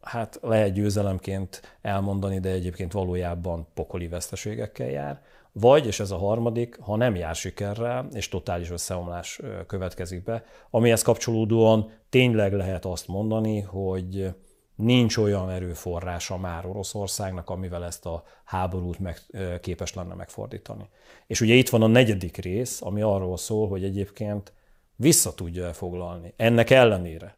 hát 0.01 0.39
lehet 0.43 0.73
győzelemként 0.73 1.79
elmondani, 1.83 2.41
de 2.41 2.51
egyébként 2.51 2.93
valójában 2.93 3.67
pokoli 3.75 4.09
veszteségekkel 4.09 4.89
jár. 4.89 5.23
Vagy, 5.53 5.87
és 5.87 6.01
ez 6.01 6.11
a 6.11 6.19
harmadik, 6.19 6.79
ha 6.81 6.97
nem 6.97 7.15
jár 7.15 7.35
sikerrel, 7.35 8.09
és 8.13 8.29
totális 8.29 8.71
összeomlás 8.71 9.41
következik 9.67 10.25
be, 10.25 10.45
amihez 10.71 11.03
kapcsolódóan 11.03 11.91
tényleg 12.09 12.53
lehet 12.53 12.85
azt 12.85 13.09
mondani, 13.09 13.61
hogy 13.61 14.35
nincs 14.75 15.17
olyan 15.17 15.51
erőforrása 15.51 16.37
már 16.37 16.67
Oroszországnak, 16.67 17.51
amivel 17.51 17.85
ezt 17.85 18.07
a 18.07 18.23
háborút 18.45 18.99
meg, 18.99 19.21
képes 19.61 19.95
lenne 19.95 20.15
megfordítani. 20.15 20.89
És 21.27 21.41
ugye 21.41 21.55
itt 21.55 21.69
van 21.69 21.83
a 21.83 21.87
negyedik 21.87 22.37
rész, 22.37 22.83
ami 22.83 23.01
arról 23.03 23.37
szól, 23.37 23.69
hogy 23.69 23.85
egyébként 23.85 24.53
vissza 24.97 25.35
tudja 25.35 25.65
elfoglalni. 25.65 26.35
Ennek 26.37 26.71
ellenére 26.71 27.37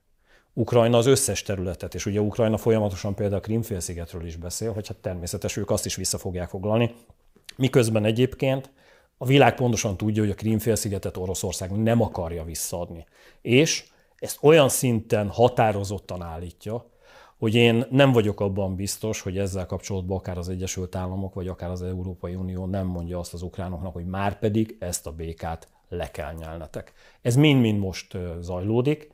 Ukrajna 0.52 0.96
az 0.96 1.06
összes 1.06 1.42
területet, 1.42 1.94
és 1.94 2.06
ugye 2.06 2.20
Ukrajna 2.20 2.56
folyamatosan 2.56 3.14
például 3.14 3.40
a 3.40 3.44
Krimfélszigetről 3.44 4.26
is 4.26 4.36
beszél, 4.36 4.72
hogy 4.72 4.88
hát 4.88 4.96
természetes 4.96 5.56
ők 5.56 5.70
azt 5.70 5.86
is 5.86 5.94
vissza 5.94 6.18
fogják 6.18 6.48
foglalni, 6.48 6.94
miközben 7.56 8.04
egyébként 8.04 8.70
a 9.18 9.26
világ 9.26 9.54
pontosan 9.54 9.96
tudja, 9.96 10.22
hogy 10.22 10.30
a 10.30 10.34
Krímfélszigetet 10.34 11.16
Oroszország 11.16 11.70
nem 11.70 12.02
akarja 12.02 12.44
visszaadni. 12.44 13.06
És 13.42 13.84
ezt 14.16 14.38
olyan 14.40 14.68
szinten 14.68 15.28
határozottan 15.28 16.22
állítja, 16.22 16.90
hogy 17.38 17.54
én 17.54 17.86
nem 17.90 18.12
vagyok 18.12 18.40
abban 18.40 18.76
biztos, 18.76 19.20
hogy 19.20 19.38
ezzel 19.38 19.66
kapcsolatban 19.66 20.16
akár 20.16 20.38
az 20.38 20.48
Egyesült 20.48 20.94
Államok, 20.94 21.34
vagy 21.34 21.48
akár 21.48 21.70
az 21.70 21.82
Európai 21.82 22.34
Unió 22.34 22.66
nem 22.66 22.86
mondja 22.86 23.18
azt 23.18 23.34
az 23.34 23.42
ukránoknak, 23.42 23.92
hogy 23.92 24.06
már 24.06 24.38
pedig 24.38 24.76
ezt 24.78 25.06
a 25.06 25.12
békát 25.12 25.68
le 25.88 26.10
kell 26.10 26.32
nyelnetek. 26.32 26.92
Ez 27.22 27.36
mind-mind 27.36 27.78
most 27.78 28.16
zajlódik, 28.40 29.10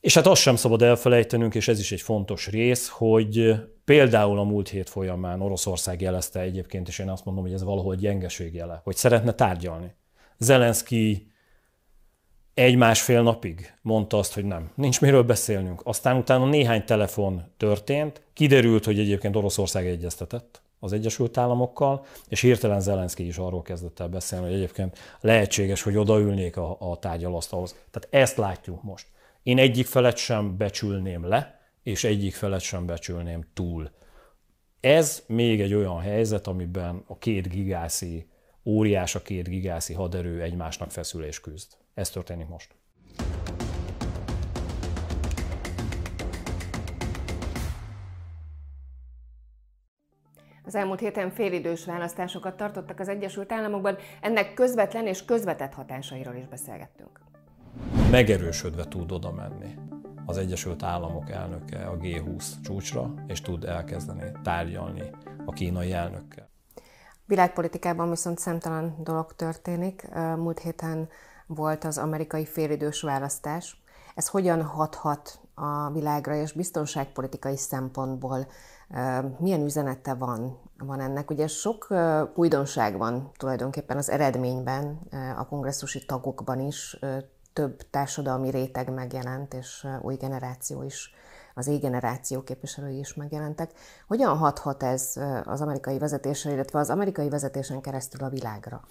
és 0.00 0.14
hát 0.14 0.26
azt 0.26 0.40
sem 0.40 0.56
szabad 0.56 0.82
elfelejtenünk, 0.82 1.54
és 1.54 1.68
ez 1.68 1.78
is 1.78 1.92
egy 1.92 2.00
fontos 2.00 2.46
rész, 2.46 2.88
hogy 2.88 3.54
például 3.84 4.38
a 4.38 4.44
múlt 4.44 4.68
hét 4.68 4.88
folyamán 4.88 5.40
Oroszország 5.40 6.00
jelezte 6.00 6.40
egyébként, 6.40 6.88
és 6.88 6.98
én 6.98 7.08
azt 7.08 7.24
mondom, 7.24 7.44
hogy 7.44 7.52
ez 7.52 7.62
valahol 7.62 7.94
gyengeség 7.94 8.54
jele, 8.54 8.80
hogy 8.84 8.96
szeretne 8.96 9.32
tárgyalni. 9.32 9.94
Zelenszky 10.38 11.30
egy-másfél 12.54 13.22
napig 13.22 13.74
mondta 13.82 14.18
azt, 14.18 14.34
hogy 14.34 14.44
nem, 14.44 14.70
nincs 14.74 15.00
miről 15.00 15.22
beszélnünk. 15.22 15.80
Aztán 15.84 16.16
utána 16.16 16.46
néhány 16.46 16.84
telefon 16.84 17.42
történt, 17.56 18.22
kiderült, 18.32 18.84
hogy 18.84 18.98
egyébként 18.98 19.36
Oroszország 19.36 19.86
egyeztetett 19.86 20.62
az 20.78 20.92
Egyesült 20.92 21.38
Államokkal, 21.38 22.04
és 22.28 22.40
hirtelen 22.40 22.80
Zelenszky 22.80 23.26
is 23.26 23.38
arról 23.38 23.62
kezdett 23.62 24.00
el 24.00 24.08
beszélni, 24.08 24.44
hogy 24.44 24.54
egyébként 24.54 24.98
lehetséges, 25.20 25.82
hogy 25.82 25.96
odaülnék 25.96 26.56
a, 26.56 26.76
a 26.78 26.98
tárgyalasztalhoz. 26.98 27.76
Tehát 27.90 28.24
ezt 28.24 28.36
látjuk 28.36 28.82
most. 28.82 29.06
Én 29.50 29.58
egyik 29.58 29.86
felet 29.86 30.16
sem 30.16 30.56
becsülném 30.56 31.24
le, 31.24 31.60
és 31.82 32.04
egyik 32.04 32.34
felet 32.34 32.60
sem 32.60 32.86
becsülném 32.86 33.44
túl. 33.54 33.90
Ez 34.80 35.22
még 35.26 35.60
egy 35.60 35.74
olyan 35.74 36.00
helyzet, 36.00 36.46
amiben 36.46 37.04
a 37.06 37.18
két 37.18 37.48
gigászi, 37.48 38.28
óriás 38.64 39.14
a 39.14 39.22
két 39.22 39.48
gigászi 39.48 39.94
haderő 39.94 40.42
egymásnak 40.42 40.90
feszülés 40.90 41.40
küzd. 41.40 41.72
Ez 41.94 42.10
történik 42.10 42.48
most. 42.48 42.74
Az 50.64 50.74
elmúlt 50.74 51.00
héten 51.00 51.30
félidős 51.30 51.84
választásokat 51.84 52.56
tartottak 52.56 53.00
az 53.00 53.08
Egyesült 53.08 53.52
Államokban, 53.52 53.96
ennek 54.20 54.54
közvetlen 54.54 55.06
és 55.06 55.24
közvetett 55.24 55.72
hatásairól 55.72 56.34
is 56.34 56.46
beszélgettünk 56.46 57.29
megerősödve 58.10 58.84
tud 58.84 59.12
oda 59.12 59.32
menni 59.32 59.74
az 60.26 60.36
Egyesült 60.36 60.82
Államok 60.82 61.30
elnöke 61.30 61.86
a 61.86 61.96
G20 61.96 62.44
csúcsra, 62.62 63.14
és 63.26 63.40
tud 63.40 63.64
elkezdeni 63.64 64.32
tárgyalni 64.42 65.10
a 65.44 65.52
kínai 65.52 65.92
elnökkel. 65.92 66.48
Világpolitikában 67.24 68.10
viszont 68.10 68.38
szemtelen 68.38 68.96
dolog 69.02 69.32
történik. 69.32 70.08
Múlt 70.36 70.58
héten 70.58 71.08
volt 71.46 71.84
az 71.84 71.98
amerikai 71.98 72.46
félidős 72.46 73.02
választás. 73.02 73.82
Ez 74.14 74.28
hogyan 74.28 74.62
hathat 74.62 75.40
a 75.54 75.90
világra, 75.90 76.34
és 76.34 76.52
biztonságpolitikai 76.52 77.56
szempontból 77.56 78.46
milyen 79.38 79.64
üzenete 79.64 80.14
van, 80.14 80.58
van 80.78 81.00
ennek? 81.00 81.30
Ugye 81.30 81.46
sok 81.46 81.94
újdonság 82.34 82.96
van 82.96 83.30
tulajdonképpen 83.36 83.96
az 83.96 84.10
eredményben, 84.10 84.98
a 85.36 85.46
kongresszusi 85.46 86.04
tagokban 86.04 86.60
is 86.60 86.98
több 87.52 87.90
társadalmi 87.90 88.50
réteg 88.50 88.92
megjelent, 88.92 89.54
és 89.54 89.86
új 90.02 90.14
generáció 90.16 90.82
is, 90.82 91.14
az 91.54 91.66
éj 91.66 91.78
generáció 91.78 92.42
képviselői 92.42 92.98
is 92.98 93.14
megjelentek. 93.14 93.70
Hogyan 94.06 94.36
hathat 94.36 94.82
ez 94.82 95.12
az 95.44 95.60
amerikai 95.60 95.98
vezetésre, 95.98 96.52
illetve 96.52 96.78
az 96.78 96.90
amerikai 96.90 97.28
vezetésen 97.28 97.80
keresztül 97.80 98.24
a 98.24 98.28
világra? 98.28 98.84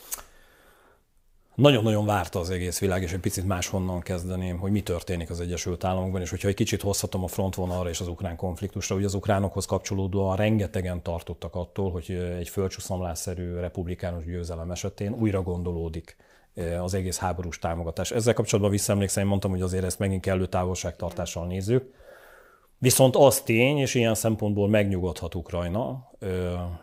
Nagyon-nagyon 1.56 2.06
várta 2.06 2.40
az 2.40 2.50
egész 2.50 2.80
világ, 2.80 3.02
és 3.02 3.14
egy 3.14 3.20
picit 3.20 3.46
máshonnan 3.46 4.00
kezdeném, 4.00 4.58
hogy 4.58 4.72
mi 4.72 4.84
történik 4.84 5.30
az 5.30 5.40
Egyesült 5.40 5.84
Államokban, 5.84 6.22
és 6.22 6.30
hogyha 6.30 6.48
egy 6.48 6.56
kicsit 6.56 6.82
hozhatom 6.82 7.24
a 7.24 7.28
frontvonalra 7.28 7.90
és 7.90 8.00
az 8.00 8.08
ukrán 8.08 8.36
konfliktusra, 8.36 8.96
hogy 8.96 9.04
az 9.04 9.14
ukránokhoz 9.14 9.66
kapcsolódóan 9.66 10.36
rengetegen 10.36 11.02
tartottak 11.04 11.56
attól, 11.56 11.92
hogy 11.92 12.12
egy 12.40 12.50
földcsúszamlásszerű 12.50 13.54
republikánus 13.54 14.26
győzelem 14.26 14.72
esetén 14.72 15.14
újra 15.14 15.42
gondolódik 15.42 16.16
az 16.82 16.94
egész 16.94 17.18
háborús 17.18 17.60
támogatás. 17.60 18.12
Ezzel 18.12 18.34
kapcsolatban 18.34 18.72
visszaemlékszem, 18.72 19.24
én 19.24 19.30
mondtam, 19.30 19.52
hogy 19.52 19.62
azért 19.62 19.84
ezt 19.84 20.00
megint 20.00 20.22
kellő 20.22 20.46
távolságtartással 20.46 21.46
nézzük. 21.48 21.94
Viszont 22.78 23.16
az 23.16 23.42
tény, 23.42 23.78
és 23.78 23.96
ilyen 23.96 24.16
szempontból 24.16 24.70
megnyugodhat 24.70 25.36
Ukrajna, 25.36 26.12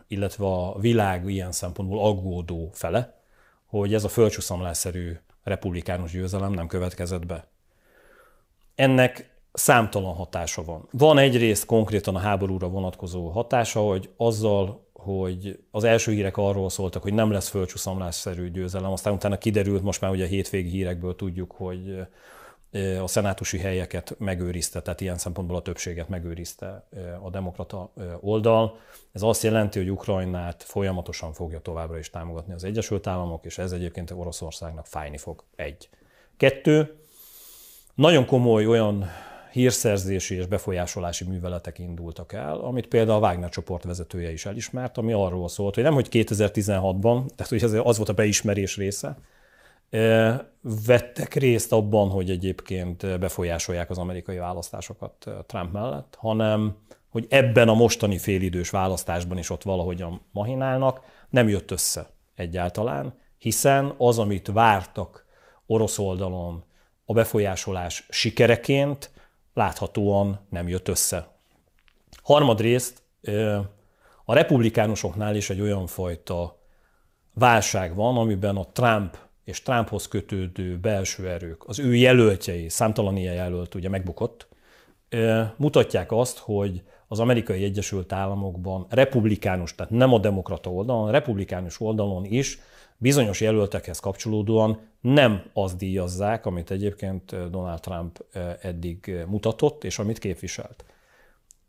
illetve 0.07 0.45
a 0.45 0.79
világ 0.79 1.29
ilyen 1.29 1.51
szempontból 1.51 1.99
aggódó 1.99 2.69
fele, 2.73 3.21
hogy 3.65 3.93
ez 3.93 4.03
a 4.03 4.09
földcsúszamlásszerű 4.09 5.17
republikánus 5.43 6.11
győzelem 6.11 6.51
nem 6.51 6.67
következett 6.67 7.25
be. 7.25 7.47
Ennek 8.75 9.35
számtalan 9.53 10.13
hatása 10.13 10.63
van. 10.63 10.87
Van 10.91 11.17
egyrészt 11.17 11.65
konkrétan 11.65 12.15
a 12.15 12.19
háborúra 12.19 12.67
vonatkozó 12.67 13.29
hatása, 13.29 13.79
hogy 13.79 14.09
azzal, 14.17 14.86
hogy 14.97 15.59
az 15.71 15.83
első 15.83 16.11
hírek 16.11 16.37
arról 16.37 16.69
szóltak, 16.69 17.01
hogy 17.01 17.13
nem 17.13 17.31
lesz 17.31 17.49
földcsúszamlásszerű 17.49 18.51
győzelem, 18.51 18.91
aztán 18.91 19.13
utána 19.13 19.37
kiderült, 19.37 19.83
most 19.83 20.01
már 20.01 20.11
ugye 20.11 20.23
a 20.23 20.27
hétvégi 20.27 20.69
hírekből 20.69 21.15
tudjuk, 21.15 21.51
hogy 21.51 22.07
a 23.01 23.07
szenátusi 23.07 23.57
helyeket 23.57 24.15
megőrizte, 24.19 24.81
tehát 24.81 25.01
ilyen 25.01 25.17
szempontból 25.17 25.57
a 25.57 25.61
többséget 25.61 26.09
megőrizte 26.09 26.87
a 27.21 27.29
demokrata 27.29 27.91
oldal. 28.19 28.77
Ez 29.11 29.21
azt 29.21 29.43
jelenti, 29.43 29.79
hogy 29.79 29.91
Ukrajnát 29.91 30.63
folyamatosan 30.63 31.33
fogja 31.33 31.59
továbbra 31.59 31.97
is 31.97 32.09
támogatni 32.09 32.53
az 32.53 32.63
Egyesült 32.63 33.07
Államok, 33.07 33.45
és 33.45 33.57
ez 33.57 33.71
egyébként 33.71 34.11
Oroszországnak 34.11 34.85
fájni 34.85 35.17
fog. 35.17 35.43
Egy. 35.55 35.89
Kettő, 36.37 36.99
nagyon 37.95 38.25
komoly 38.25 38.65
olyan 38.65 39.09
hírszerzési 39.57 40.35
és 40.35 40.45
befolyásolási 40.45 41.23
műveletek 41.23 41.79
indultak 41.79 42.33
el, 42.33 42.59
amit 42.59 42.87
például 42.87 43.23
a 43.23 43.27
Wagner 43.27 43.49
csoport 43.49 43.83
vezetője 43.83 44.31
is 44.31 44.45
elismert, 44.45 44.97
ami 44.97 45.13
arról 45.13 45.47
szólt, 45.47 45.75
hogy 45.75 45.83
nem, 45.83 45.93
hogy 45.93 46.07
2016-ban, 46.11 47.25
tehát 47.35 47.47
hogy 47.47 47.63
az 47.63 47.97
volt 47.97 48.09
a 48.09 48.13
beismerés 48.13 48.75
része, 48.75 49.17
vettek 50.85 51.33
részt 51.33 51.71
abban, 51.71 52.09
hogy 52.09 52.29
egyébként 52.29 53.19
befolyásolják 53.19 53.89
az 53.89 53.97
amerikai 53.97 54.37
választásokat 54.37 55.29
Trump 55.45 55.71
mellett, 55.71 56.15
hanem 56.17 56.77
hogy 57.09 57.25
ebben 57.29 57.69
a 57.69 57.73
mostani 57.73 58.17
félidős 58.17 58.69
választásban 58.69 59.37
is 59.37 59.49
ott 59.49 59.63
valahogyan 59.63 60.21
mahinálnak, 60.31 61.01
nem 61.29 61.47
jött 61.47 61.71
össze 61.71 62.09
egyáltalán, 62.35 63.13
hiszen 63.37 63.93
az, 63.97 64.19
amit 64.19 64.47
vártak 64.53 65.25
orosz 65.65 65.99
oldalon 65.99 66.63
a 67.05 67.13
befolyásolás 67.13 68.05
sikereként, 68.09 69.11
láthatóan 69.57 70.39
nem 70.49 70.67
jött 70.67 70.87
össze. 70.87 71.27
Harmadrészt 72.23 73.01
a 74.25 74.33
republikánusoknál 74.33 75.35
is 75.35 75.49
egy 75.49 75.61
olyan 75.61 75.87
fajta 75.87 76.59
válság 77.33 77.95
van, 77.95 78.17
amiben 78.17 78.55
a 78.55 78.65
Trump 78.71 79.17
és 79.43 79.61
Trumphoz 79.61 80.07
kötődő 80.07 80.77
belső 80.77 81.29
erők, 81.29 81.67
az 81.67 81.79
ő 81.79 81.95
jelöltjei, 81.95 82.69
számtalan 82.69 83.17
ilyen 83.17 83.33
jelölt 83.33 83.75
ugye 83.75 83.89
megbukott, 83.89 84.47
mutatják 85.55 86.11
azt, 86.11 86.37
hogy 86.37 86.83
az 87.07 87.19
amerikai 87.19 87.63
Egyesült 87.63 88.13
Államokban 88.13 88.85
republikánus, 88.89 89.75
tehát 89.75 89.91
nem 89.91 90.13
a 90.13 90.19
demokrata 90.19 90.71
oldalon, 90.71 91.07
a 91.07 91.11
republikánus 91.11 91.81
oldalon 91.81 92.25
is 92.25 92.59
bizonyos 92.97 93.41
jelöltekhez 93.41 93.99
kapcsolódóan 93.99 94.79
nem 95.01 95.43
azt 95.53 95.77
díjazzák, 95.77 96.45
amit 96.45 96.71
egyébként 96.71 97.49
Donald 97.49 97.79
Trump 97.79 98.25
eddig 98.61 99.25
mutatott, 99.27 99.83
és 99.83 99.99
amit 99.99 100.19
képviselt. 100.19 100.85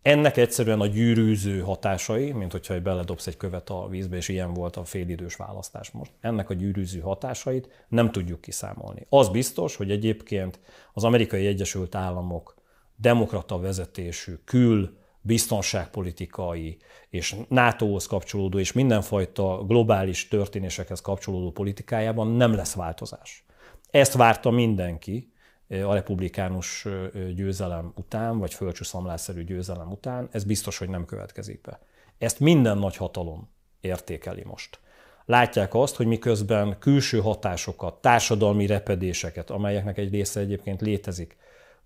Ennek 0.03 0.37
egyszerűen 0.37 0.81
a 0.81 0.87
gyűrűző 0.87 1.61
hatásai, 1.61 2.33
mint 2.33 2.53
hogyha 2.53 2.81
beledobsz 2.81 3.27
egy 3.27 3.37
követ 3.37 3.71
a 3.71 3.89
vízbe, 3.89 4.17
és 4.17 4.29
ilyen 4.29 4.55
volt 4.55 4.77
a 4.77 4.85
félidős 4.85 5.37
választás 5.37 5.91
most. 5.91 6.11
Ennek 6.21 6.51
a 6.51 6.55
gyűrűző 6.55 7.01
hatásait 7.01 7.69
nem 7.89 8.11
tudjuk 8.11 8.41
kiszámolni. 8.41 9.07
Az 9.09 9.29
biztos, 9.29 9.77
hogy 9.77 9.91
egyébként 9.91 10.61
az 10.93 11.05
amerikai 11.05 11.47
Egyesült 11.47 11.95
Államok 11.95 12.55
demokrata 12.97 13.59
vezetésű 13.59 14.35
kül, 14.45 14.98
biztonságpolitikai 15.21 16.77
és 17.09 17.37
NATO-hoz 17.49 18.07
kapcsolódó 18.07 18.59
és 18.59 18.73
mindenfajta 18.73 19.65
globális 19.67 20.29
történésekhez 20.29 21.01
kapcsolódó 21.01 21.51
politikájában 21.51 22.29
nem 22.29 22.55
lesz 22.55 22.75
változás. 22.75 23.45
Ezt 23.91 24.13
várta 24.13 24.51
mindenki, 24.51 25.33
a 25.69 25.95
republikánus 25.95 26.87
győzelem 27.35 27.93
után, 27.97 28.39
vagy 28.39 28.55
földcsúszamlásszerű 28.55 29.45
győzelem 29.45 29.91
után, 29.91 30.29
ez 30.33 30.45
biztos, 30.45 30.79
hogy 30.79 30.89
nem 30.89 31.05
következik 31.05 31.61
be. 31.61 31.81
Ezt 32.19 32.41
minden 32.41 32.79
nagy 32.79 32.97
hatalom 32.97 33.49
értékeli 33.81 34.43
most. 34.45 34.81
Látják 35.25 35.75
azt, 35.75 35.97
hogy 35.97 36.07
miközben 36.07 36.79
külső 36.79 37.21
hatásokat, 37.21 38.01
társadalmi 38.01 38.67
repedéseket, 38.67 39.51
amelyeknek 39.51 39.99
egy 39.99 40.11
része 40.11 40.41
egyébként 40.41 40.81
létezik, 40.81 41.37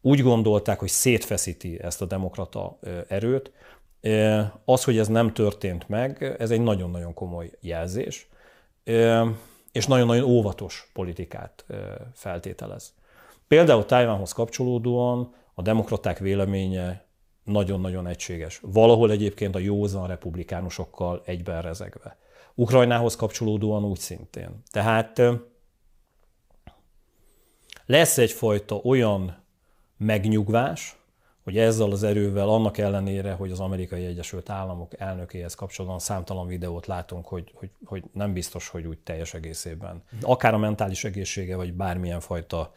úgy 0.02 0.22
gondolták, 0.22 0.78
hogy 0.78 0.88
szétfeszíti 0.88 1.82
ezt 1.82 2.02
a 2.02 2.04
demokrata 2.04 2.78
erőt, 3.08 3.52
az, 4.64 4.84
hogy 4.84 4.98
ez 4.98 5.08
nem 5.08 5.32
történt 5.32 5.88
meg, 5.88 6.36
ez 6.38 6.50
egy 6.50 6.60
nagyon-nagyon 6.60 7.14
komoly 7.14 7.50
jelzés, 7.60 8.28
és 9.72 9.86
nagyon-nagyon 9.86 10.24
óvatos 10.24 10.90
politikát 10.92 11.64
feltételez. 12.14 12.94
Például 13.48 13.84
Tájvánhoz 13.84 14.32
kapcsolódóan 14.32 15.34
a 15.54 15.62
demokraták 15.62 16.18
véleménye 16.18 17.04
nagyon-nagyon 17.44 18.06
egységes. 18.06 18.60
Valahol 18.62 19.10
egyébként 19.10 19.54
a 19.54 19.58
józan 19.58 20.06
republikánusokkal 20.06 21.22
egyben 21.24 21.62
rezegve. 21.62 22.16
Ukrajnához 22.54 23.16
kapcsolódóan 23.16 23.84
úgy 23.84 23.98
szintén. 23.98 24.62
Tehát 24.70 25.22
lesz 27.86 28.18
egyfajta 28.18 28.74
olyan 28.76 29.41
megnyugvás, 30.02 30.96
hogy 31.44 31.58
ezzel 31.58 31.90
az 31.90 32.02
erővel, 32.02 32.48
annak 32.48 32.78
ellenére, 32.78 33.32
hogy 33.32 33.50
az 33.50 33.60
amerikai 33.60 34.04
Egyesült 34.04 34.50
Államok 34.50 35.00
elnökéhez 35.00 35.54
kapcsolatban 35.54 35.98
számtalan 35.98 36.46
videót 36.46 36.86
látunk, 36.86 37.26
hogy, 37.26 37.50
hogy, 37.54 37.70
hogy 37.84 38.04
nem 38.12 38.32
biztos, 38.32 38.68
hogy 38.68 38.86
úgy 38.86 38.98
teljes 38.98 39.34
egészében. 39.34 40.02
Akár 40.20 40.54
a 40.54 40.58
mentális 40.58 41.04
egészsége, 41.04 41.56
vagy 41.56 41.72
bármilyen 41.72 42.20
fajta 42.20 42.74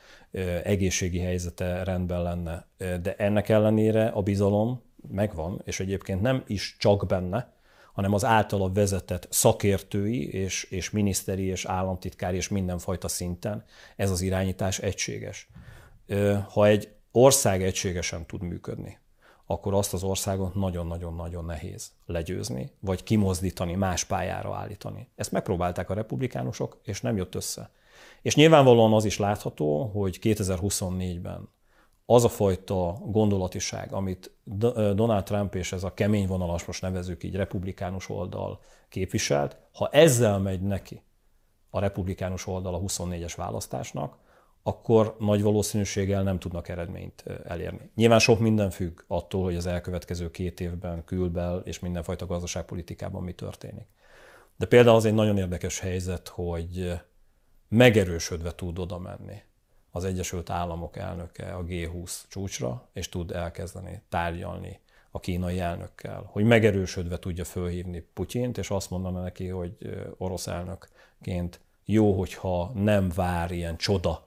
egészségi 0.64 1.20
helyzete 1.20 1.84
rendben 1.84 2.22
lenne. 2.22 2.66
De 2.78 3.16
ennek 3.18 3.50
ellenére 3.50 4.08
a 4.08 4.22
bizalom 4.22 4.82
megvan, 5.12 5.62
és 5.66 5.80
egyébként 5.80 6.22
nem 6.22 6.44
is 6.48 6.76
csak 6.80 7.06
benne, 7.06 7.54
hanem 7.94 8.14
az 8.14 8.26
általa 8.26 8.72
vezetett 8.72 9.28
szakértői 9.30 10.34
és, 10.34 10.64
és 10.64 10.90
miniszteri 10.90 11.46
és 11.46 11.66
államtitkári 11.66 12.36
és 12.36 12.48
mindenfajta 12.48 13.08
szinten 13.08 13.64
ez 13.96 14.12
az 14.12 14.22
irányítás 14.22 14.80
egységes. 14.80 15.50
Ha 16.50 16.66
egy 16.66 16.95
ország 17.16 17.64
egységesen 17.64 18.26
tud 18.26 18.42
működni, 18.42 18.98
akkor 19.46 19.74
azt 19.74 19.94
az 19.94 20.04
országot 20.04 20.56
nagyon-nagyon-nagyon 20.56 21.46
nehéz 21.46 21.92
legyőzni, 22.06 22.72
vagy 22.80 23.04
kimozdítani, 23.04 23.76
más 23.76 24.04
pályára 24.04 24.56
állítani. 24.56 25.10
Ezt 25.16 25.32
megpróbálták 25.32 25.90
a 25.90 25.94
republikánusok, 25.94 26.80
és 26.84 27.02
nem 27.02 27.18
jött 27.18 27.36
össze. 27.36 27.72
És 28.22 28.36
nyilvánvalóan 28.36 28.94
az 28.94 29.06
is 29.06 29.18
látható, 29.18 29.84
hogy 29.84 30.20
2024-ben 30.22 31.50
az 32.06 32.24
a 32.24 32.30
fajta 32.30 32.98
gondolatiság, 33.06 33.94
amit 33.94 34.32
Donald 34.94 35.24
Trump 35.24 35.56
és 35.56 35.72
ez 35.72 35.84
a 35.84 35.94
kemény 35.94 36.28
vonalas, 36.28 36.66
most 36.66 36.82
nevezük 36.82 37.24
így 37.24 37.36
republikánus 37.36 38.10
oldal 38.10 38.60
képviselt, 38.90 39.58
ha 39.74 39.90
ezzel 39.92 40.40
megy 40.40 40.62
neki 40.62 41.04
a 41.70 41.80
republikánus 41.80 42.48
oldal 42.48 42.74
a 42.74 42.80
24-es 42.80 43.34
választásnak, 43.36 44.18
akkor 44.68 45.16
nagy 45.20 45.42
valószínűséggel 45.42 46.24
nem 46.24 46.40
tudnak 46.40 46.68
eredményt 46.68 47.24
elérni. 47.44 47.90
Nyilván 47.96 48.20
sok 48.20 48.40
minden 48.40 48.70
függ 48.70 49.00
attól, 49.08 49.44
hogy 49.44 49.56
az 49.56 49.66
elkövetkező 49.66 50.32
két 50.32 50.60
évben 50.60 51.04
külbel 51.04 51.62
és 51.66 51.80
mindenfajta 51.80 52.26
gazdaságpolitikában 52.26 53.24
mi 53.24 53.34
történik. 53.34 53.88
De 54.58 54.66
például 54.66 54.96
az 54.96 55.06
egy 55.06 55.14
nagyon 55.14 55.38
érdekes 55.38 55.80
helyzet, 55.80 56.28
hogy 56.28 57.02
megerősödve 57.68 58.56
tud 58.56 58.80
oda 58.80 59.00
menni 59.00 59.42
az 59.92 60.04
Egyesült 60.04 60.50
Államok 60.50 60.98
elnöke 60.98 61.54
a 61.54 61.64
G20 61.64 62.22
csúcsra, 62.28 62.90
és 62.94 63.10
tud 63.10 63.32
elkezdeni 63.32 64.02
tárgyalni 64.10 64.80
a 65.12 65.20
kínai 65.20 65.60
elnökkel, 65.60 66.30
hogy 66.32 66.44
megerősödve 66.44 67.20
tudja 67.20 67.44
fölhívni 67.44 68.00
Putyint, 68.14 68.58
és 68.58 68.70
azt 68.70 68.90
mondana 68.90 69.22
neki, 69.22 69.48
hogy 69.48 69.78
orosz 70.18 70.48
elnökként 70.48 71.60
jó, 71.84 72.18
hogyha 72.18 72.72
nem 72.74 73.12
vár 73.16 73.52
ilyen 73.52 73.78
csoda 73.78 74.25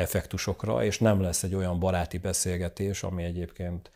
effektusokra, 0.00 0.84
és 0.84 0.98
nem 0.98 1.20
lesz 1.20 1.42
egy 1.42 1.54
olyan 1.54 1.78
baráti 1.78 2.18
beszélgetés, 2.18 3.02
ami 3.02 3.24
egyébként 3.24 3.90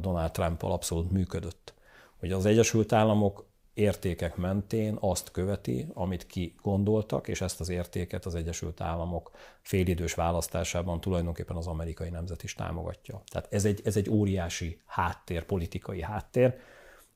Donald 0.00 0.30
trump 0.30 0.62
abszolút 0.62 1.10
működött. 1.10 1.74
Hogy 2.16 2.32
az 2.32 2.46
Egyesült 2.46 2.92
Államok 2.92 3.46
értékek 3.74 4.36
mentén 4.36 4.96
azt 5.00 5.30
követi, 5.30 5.86
amit 5.94 6.26
ki 6.26 6.54
gondoltak, 6.62 7.28
és 7.28 7.40
ezt 7.40 7.60
az 7.60 7.68
értéket 7.68 8.26
az 8.26 8.34
Egyesült 8.34 8.80
Államok 8.80 9.30
félidős 9.60 10.14
választásában 10.14 11.00
tulajdonképpen 11.00 11.56
az 11.56 11.66
amerikai 11.66 12.08
nemzet 12.08 12.42
is 12.42 12.54
támogatja. 12.54 13.22
Tehát 13.30 13.52
ez 13.52 13.64
egy, 13.64 13.80
ez 13.84 13.96
egy 13.96 14.10
óriási 14.10 14.80
háttér, 14.86 15.44
politikai 15.44 16.02
háttér, 16.02 16.54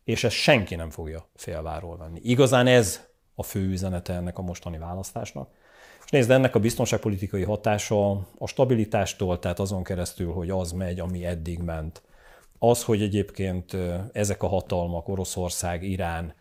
és 0.05 0.25
ezt 0.25 0.37
senki 0.37 0.75
nem 0.75 0.91
fogja 0.91 1.29
félváról 1.35 1.97
venni. 1.97 2.21
Igazán 2.23 2.67
ez 2.67 3.01
a 3.35 3.43
fő 3.43 3.69
üzenete 3.69 4.13
ennek 4.13 4.39
a 4.39 4.43
mostani 4.43 4.79
választásnak. 4.79 5.51
Nézd, 6.13 6.31
ennek 6.31 6.55
a 6.55 6.59
biztonságpolitikai 6.59 7.43
hatása 7.43 8.11
a 8.39 8.47
stabilitástól, 8.47 9.39
tehát 9.39 9.59
azon 9.59 9.83
keresztül, 9.83 10.33
hogy 10.33 10.51
az 10.51 10.73
megy, 10.73 11.01
ami 11.01 11.25
eddig 11.25 11.59
ment. 11.59 12.03
Az, 12.59 12.85
hogy 12.85 13.03
egyébként 13.03 13.77
ezek 14.13 14.43
a 14.43 14.47
hatalmak, 14.47 15.09
Oroszország, 15.09 15.83
Irán, 15.83 16.35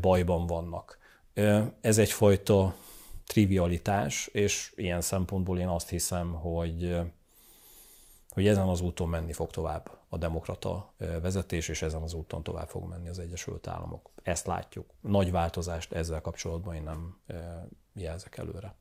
bajban 0.00 0.46
vannak. 0.46 0.98
Ez 1.80 1.98
egyfajta 1.98 2.74
trivialitás, 3.26 4.26
és 4.26 4.72
ilyen 4.76 5.00
szempontból 5.00 5.58
én 5.58 5.68
azt 5.68 5.88
hiszem, 5.88 6.32
hogy 6.32 6.96
hogy 8.28 8.46
ezen 8.46 8.68
az 8.68 8.80
úton 8.80 9.08
menni 9.08 9.32
fog 9.32 9.50
tovább 9.50 9.90
a 10.08 10.16
demokrata 10.16 10.94
vezetés, 11.22 11.68
és 11.68 11.82
ezen 11.82 12.02
az 12.02 12.14
úton 12.14 12.42
tovább 12.42 12.68
fog 12.68 12.88
menni 12.88 13.08
az 13.08 13.18
Egyesült 13.18 13.66
Államok. 13.66 14.10
Ezt 14.22 14.46
látjuk. 14.46 14.86
Nagy 15.00 15.30
változást 15.30 15.92
ezzel 15.92 16.20
kapcsolatban 16.20 16.74
én 16.74 16.82
nem 16.82 17.18
jelzek 17.94 18.38
előre. 18.38 18.74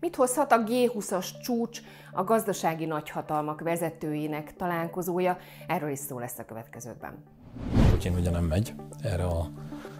Mit 0.00 0.16
hozhat 0.16 0.52
a 0.52 0.64
G20-as 0.64 1.26
csúcs, 1.42 1.80
a 2.12 2.24
gazdasági 2.24 2.84
nagyhatalmak 2.84 3.60
vezetőinek 3.60 4.56
találkozója? 4.56 5.38
Erről 5.66 5.90
is 5.90 5.98
szó 5.98 6.18
lesz 6.18 6.38
a 6.38 6.44
következőkben. 6.44 7.24
Putyin 7.90 8.14
ugye 8.14 8.30
nem 8.30 8.44
megy 8.44 8.74
erre 9.02 9.24
a 9.24 9.50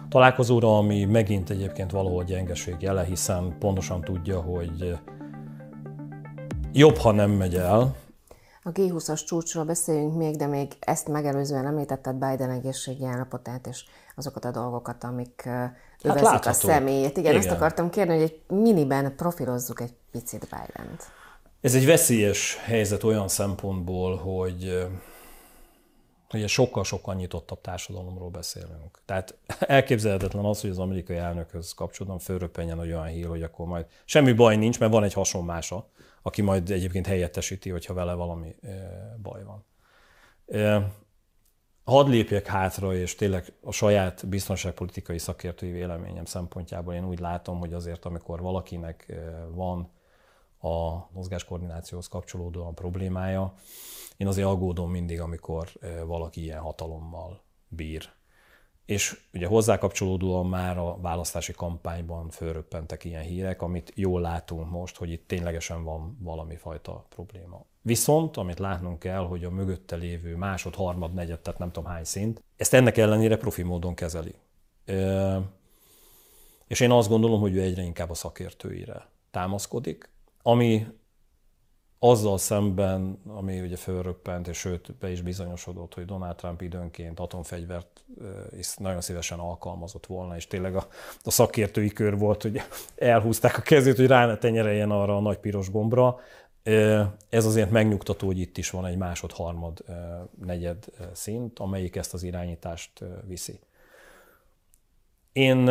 találkozóra, 0.09 0.77
ami 0.77 1.05
megint 1.05 1.49
egyébként 1.49 1.91
valahol 1.91 2.23
gyengeség 2.23 2.75
jele, 2.79 3.03
hiszen 3.03 3.55
pontosan 3.59 4.01
tudja, 4.01 4.41
hogy 4.41 4.99
jobb, 6.71 6.95
ha 6.97 7.11
nem 7.11 7.31
megy 7.31 7.55
el. 7.55 7.95
A 8.63 8.71
G20-as 8.71 9.25
csúcsról 9.25 9.63
beszéljünk 9.63 10.15
még, 10.15 10.35
de 10.35 10.47
még 10.47 10.71
ezt 10.79 11.07
megelőzően 11.07 11.65
említetted 11.65 12.15
Biden 12.15 12.49
egészségi 12.49 13.05
állapotát 13.05 13.67
és 13.67 13.85
azokat 14.15 14.45
a 14.45 14.51
dolgokat, 14.51 15.03
amik 15.03 15.49
övezik 16.03 16.27
hát 16.27 16.45
a 16.45 16.53
személyét. 16.53 17.17
Igen, 17.17 17.31
Igen, 17.31 17.35
azt 17.35 17.49
akartam 17.51 17.89
kérni, 17.89 18.13
hogy 18.13 18.21
egy 18.21 18.41
miniben 18.47 19.15
profilozzuk 19.15 19.81
egy 19.81 19.93
picit 20.11 20.39
Biden-t. 20.39 21.11
Ez 21.61 21.75
egy 21.75 21.85
veszélyes 21.85 22.57
helyzet 22.63 23.03
olyan 23.03 23.27
szempontból, 23.27 24.15
hogy 24.17 24.87
ugye 26.33 26.47
sokkal-sokkal 26.47 27.15
nyitottabb 27.15 27.61
társadalomról 27.61 28.29
beszélünk. 28.29 28.99
Tehát 29.05 29.37
elképzelhetetlen 29.59 30.45
az, 30.45 30.61
hogy 30.61 30.69
az 30.69 30.79
amerikai 30.79 31.17
elnökhöz 31.17 31.73
kapcsolatban 31.73 32.19
fölröppenjen 32.19 32.79
olyan 32.79 33.05
hír, 33.05 33.27
hogy 33.27 33.43
akkor 33.43 33.65
majd 33.65 33.85
semmi 34.05 34.33
baj 34.33 34.55
nincs, 34.55 34.79
mert 34.79 34.91
van 34.91 35.03
egy 35.03 35.13
hasonmása, 35.13 35.89
aki 36.21 36.41
majd 36.41 36.69
egyébként 36.69 37.07
helyettesíti, 37.07 37.69
hogyha 37.69 37.93
vele 37.93 38.13
valami 38.13 38.55
baj 39.21 39.43
van. 39.43 39.65
Hadd 41.83 42.09
lépjek 42.09 42.45
hátra, 42.45 42.95
és 42.95 43.15
tényleg 43.15 43.53
a 43.61 43.71
saját 43.71 44.27
biztonságpolitikai 44.27 45.17
szakértői 45.17 45.71
véleményem 45.71 46.25
szempontjából 46.25 46.93
én 46.93 47.05
úgy 47.05 47.19
látom, 47.19 47.59
hogy 47.59 47.73
azért, 47.73 48.05
amikor 48.05 48.41
valakinek 48.41 49.21
van 49.51 49.91
a 50.59 51.07
mozgáskoordinációhoz 51.11 52.07
kapcsolódóan 52.07 52.75
problémája, 52.75 53.53
én 54.17 54.27
azért 54.27 54.47
aggódom 54.47 54.91
mindig, 54.91 55.21
amikor 55.21 55.69
valaki 56.05 56.41
ilyen 56.41 56.59
hatalommal 56.59 57.43
bír. 57.67 58.09
És 58.85 59.27
ugye 59.33 59.47
hozzá 59.47 59.77
kapcsolódóan 59.77 60.45
már 60.45 60.77
a 60.77 60.97
választási 60.97 61.51
kampányban 61.51 62.29
fölröppentek 62.29 63.03
ilyen 63.03 63.23
hírek, 63.23 63.61
amit 63.61 63.91
jól 63.95 64.21
látunk 64.21 64.69
most, 64.69 64.97
hogy 64.97 65.11
itt 65.11 65.27
ténylegesen 65.27 65.83
van 65.83 66.17
valami 66.19 66.55
fajta 66.55 67.05
probléma. 67.09 67.65
Viszont, 67.81 68.37
amit 68.37 68.59
látnunk 68.59 68.99
kell, 68.99 69.25
hogy 69.25 69.43
a 69.43 69.49
mögötte 69.49 69.95
lévő 69.95 70.35
másod, 70.35 70.75
harmad, 70.75 71.13
negyed, 71.13 71.39
tehát 71.39 71.59
nem 71.59 71.71
tudom 71.71 71.89
hány 71.89 72.03
szint, 72.03 72.43
ezt 72.55 72.73
ennek 72.73 72.97
ellenére 72.97 73.37
profi 73.37 73.63
módon 73.63 73.95
kezeli. 73.95 74.35
És 76.67 76.79
én 76.79 76.91
azt 76.91 77.09
gondolom, 77.09 77.39
hogy 77.39 77.55
ő 77.55 77.61
egyre 77.61 77.81
inkább 77.81 78.09
a 78.09 78.13
szakértőire 78.13 79.07
támaszkodik, 79.31 80.09
ami 80.41 80.87
azzal 82.03 82.37
szemben, 82.37 83.21
ami 83.27 83.61
ugye 83.61 83.75
fölröppent, 83.75 84.47
és 84.47 84.57
sőt 84.57 84.95
be 84.95 85.11
is 85.11 85.21
bizonyosodott, 85.21 85.93
hogy 85.93 86.05
Donald 86.05 86.35
Trump 86.35 86.61
időnként 86.61 87.19
atomfegyvert 87.19 88.05
is 88.57 88.75
nagyon 88.75 89.01
szívesen 89.01 89.39
alkalmazott 89.39 90.05
volna, 90.05 90.35
és 90.35 90.47
tényleg 90.47 90.75
a, 90.75 90.87
a 91.23 91.31
szakértői 91.31 91.89
kör 91.89 92.17
volt, 92.17 92.41
hogy 92.41 92.61
elhúzták 92.95 93.57
a 93.57 93.61
kezét, 93.61 93.95
hogy 93.95 94.07
rá 94.07 94.25
ne 94.25 94.37
tenyereljen 94.37 94.91
arra 94.91 95.17
a 95.17 95.21
nagy 95.21 95.37
piros 95.37 95.71
gombra. 95.71 96.19
Ez 97.29 97.45
azért 97.45 97.69
megnyugtató, 97.69 98.27
hogy 98.27 98.39
itt 98.39 98.57
is 98.57 98.69
van 98.69 98.85
egy 98.85 98.97
másod-harmad 98.97 99.83
negyed 100.41 100.85
szint, 101.13 101.59
amelyik 101.59 101.95
ezt 101.95 102.13
az 102.13 102.23
irányítást 102.23 103.03
viszi. 103.23 103.59
Én 105.31 105.69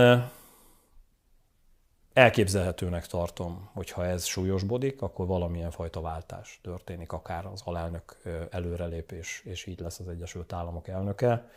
elképzelhetőnek 2.13 3.07
tartom, 3.07 3.71
hogy 3.73 3.91
ha 3.91 4.07
ez 4.07 4.25
súlyosbodik, 4.25 5.03
akkor 5.03 5.27
valamilyen 5.27 5.71
fajta 5.71 6.01
váltás 6.01 6.59
történik, 6.63 7.13
akár 7.13 7.47
az 7.47 7.61
alelnök 7.65 8.21
előrelépés, 8.51 9.43
és 9.45 9.67
így 9.67 9.81
lesz 9.81 9.99
az 9.99 10.09
Egyesült 10.09 10.53
Államok 10.53 10.89
elnöke. 10.89 11.51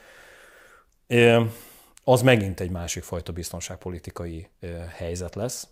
Az 2.04 2.22
megint 2.22 2.60
egy 2.60 2.72
másik 2.72 3.04
fajta 3.04 3.32
biztonságpolitikai 3.32 4.50
helyzet 4.90 5.36
lesz, 5.36 5.68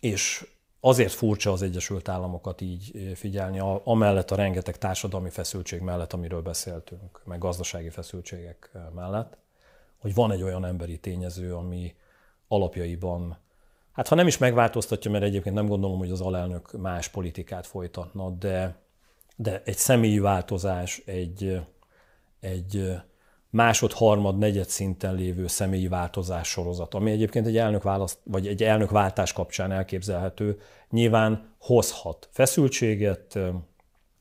és 0.00 0.46
azért 0.86 1.12
furcsa 1.12 1.52
az 1.52 1.62
Egyesült 1.62 2.08
Államokat 2.08 2.60
így 2.60 3.12
figyelni, 3.14 3.60
amellett 3.84 4.30
a 4.30 4.36
rengeteg 4.36 4.78
társadalmi 4.78 5.30
feszültség 5.30 5.80
mellett, 5.80 6.12
amiről 6.12 6.42
beszéltünk, 6.42 7.22
meg 7.24 7.38
gazdasági 7.38 7.90
feszültségek 7.90 8.70
mellett, 8.94 9.36
hogy 9.98 10.14
van 10.14 10.32
egy 10.32 10.42
olyan 10.42 10.64
emberi 10.64 10.98
tényező, 10.98 11.54
ami 11.54 11.94
alapjaiban 12.48 13.38
Hát 13.92 14.08
ha 14.08 14.14
nem 14.14 14.26
is 14.26 14.38
megváltoztatja, 14.38 15.10
mert 15.10 15.24
egyébként 15.24 15.54
nem 15.54 15.66
gondolom, 15.66 15.98
hogy 15.98 16.10
az 16.10 16.20
alelnök 16.20 16.72
más 16.72 17.08
politikát 17.08 17.66
folytatna, 17.66 18.30
de, 18.30 18.76
de 19.36 19.62
egy 19.64 19.76
személyi 19.76 20.18
változás, 20.18 21.02
egy, 21.06 21.60
egy 22.40 22.92
másod, 23.50 23.92
harmad, 23.92 24.38
negyed 24.38 24.68
szinten 24.68 25.14
lévő 25.14 25.46
személyi 25.46 25.88
változás 25.88 26.48
sorozat, 26.48 26.94
ami 26.94 27.10
egyébként 27.10 27.46
egy 27.46 27.56
elnök 27.56 27.82
választ, 27.82 28.18
vagy 28.24 28.46
egy 28.46 28.62
elnök 28.62 28.90
váltás 28.90 29.32
kapcsán 29.32 29.72
elképzelhető, 29.72 30.60
nyilván 30.90 31.54
hozhat 31.58 32.28
feszültséget, 32.32 33.38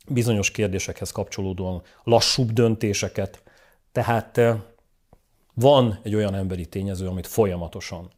bizonyos 0.08 0.52
kérdésekhez 0.52 1.12
kapcsolódóan 1.12 1.82
lassúbb 2.04 2.52
döntéseket, 2.52 3.44
tehát 3.92 4.42
van 5.54 6.00
egy 6.04 6.16
olyan 6.16 6.36
emberi 6.36 6.66
tényező, 6.66 7.08
amit 7.08 7.28
folyamatosan 7.28 8.12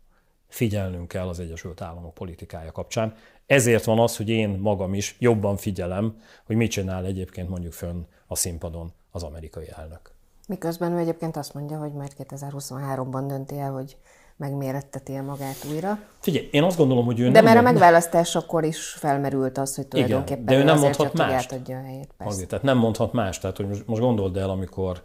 figyelnünk 0.48 1.08
kell 1.08 1.28
az 1.28 1.40
Egyesült 1.40 1.82
Államok 1.82 2.14
politikája 2.14 2.72
kapcsán. 2.72 3.16
Ezért 3.46 3.84
van 3.84 4.00
az, 4.00 4.18
hogy 4.18 4.30
én 4.30 4.50
magam 4.50 4.94
is 4.94 5.16
jobban 5.20 5.58
figyelem, 5.58 6.22
hogy 6.46 6.56
mit 6.56 6.72
csinál 6.72 7.06
egyébként 7.06 7.50
mondjuk 7.50 7.74
fönn 7.74 8.04
a 8.28 8.36
színpadon 8.36 8.94
az 9.12 9.24
amerikai 9.24 9.70
elnök. 9.76 10.17
Miközben 10.48 10.92
ő 10.92 10.98
egyébként 10.98 11.38
azt 11.38 11.54
mondja, 11.54 11.78
hogy 11.78 11.94
majd 11.94 12.12
2023-ban 12.18 13.24
dönti 13.28 13.60
el, 13.60 13.72
hogy 13.72 13.98
megméretteti 14.38 15.20
magát 15.20 15.66
újra. 15.72 16.00
Figyelj, 16.20 16.48
én 16.52 16.64
azt 16.64 16.78
gondolom, 16.78 17.06
hogy 17.06 17.20
ő 17.20 17.24
de 17.24 17.32
nem... 17.32 17.44
Mert 17.44 17.58
a 17.58 17.62
megválasztásakor 17.62 18.64
is 18.64 18.88
felmerült 18.88 19.58
az, 19.58 19.76
hogy 19.76 19.88
tulajdonképpen 19.88 20.44
Igen, 20.44 20.56
de 20.56 20.62
ő 20.62 20.64
nem 20.64 20.80
mondhat 20.80 21.14
más. 21.14 21.46
adja 21.46 21.78
a 21.78 21.82
helyét. 21.82 22.10
Persze. 22.18 22.46
Tehát 22.46 22.64
nem 22.64 22.78
mondhat 22.78 23.14
más. 23.14 23.40
Tehát 23.40 23.58
hogy 23.58 23.68
most, 23.68 23.88
most 23.88 24.02
gondold 24.02 24.38
el, 24.38 24.50
amikor 24.50 25.02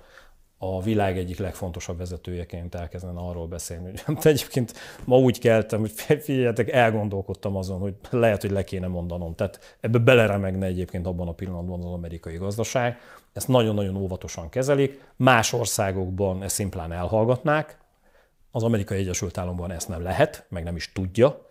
a 0.65 0.81
világ 0.81 1.19
egyik 1.19 1.39
legfontosabb 1.39 1.99
vezetőjeként 1.99 2.75
elkezdene 2.75 3.21
arról 3.21 3.47
beszélni, 3.47 3.91
hogy 3.91 4.03
hát 4.03 4.27
egyébként 4.27 4.73
ma 5.05 5.19
úgy 5.19 5.39
keltem, 5.39 5.81
hogy 5.81 5.91
figyeljetek, 6.21 6.71
elgondolkodtam 6.71 7.57
azon, 7.57 7.79
hogy 7.79 7.95
lehet, 8.11 8.41
hogy 8.41 8.51
le 8.51 8.65
kéne 8.65 8.87
mondanom. 8.87 9.35
Tehát 9.35 9.77
ebbe 9.81 9.99
beleremegne 9.99 10.67
egyébként 10.67 11.07
abban 11.07 11.29
a 11.29 11.33
pillanatban 11.33 11.81
az 11.81 11.93
amerikai 11.93 12.37
gazdaság. 12.37 12.99
Ezt 13.33 13.49
nagyon-nagyon 13.49 13.97
óvatosan 13.97 14.49
kezelik. 14.49 15.05
Más 15.17 15.53
országokban 15.53 16.43
ezt 16.43 16.55
szimplán 16.55 16.93
elhallgatnák. 16.93 17.79
Az 18.51 18.63
amerikai 18.63 18.99
Egyesült 18.99 19.39
Államokban 19.39 19.71
ezt 19.71 19.89
nem 19.89 20.03
lehet, 20.03 20.47
meg 20.49 20.65
nem 20.65 20.77
is 20.77 20.93
tudja. 20.93 21.51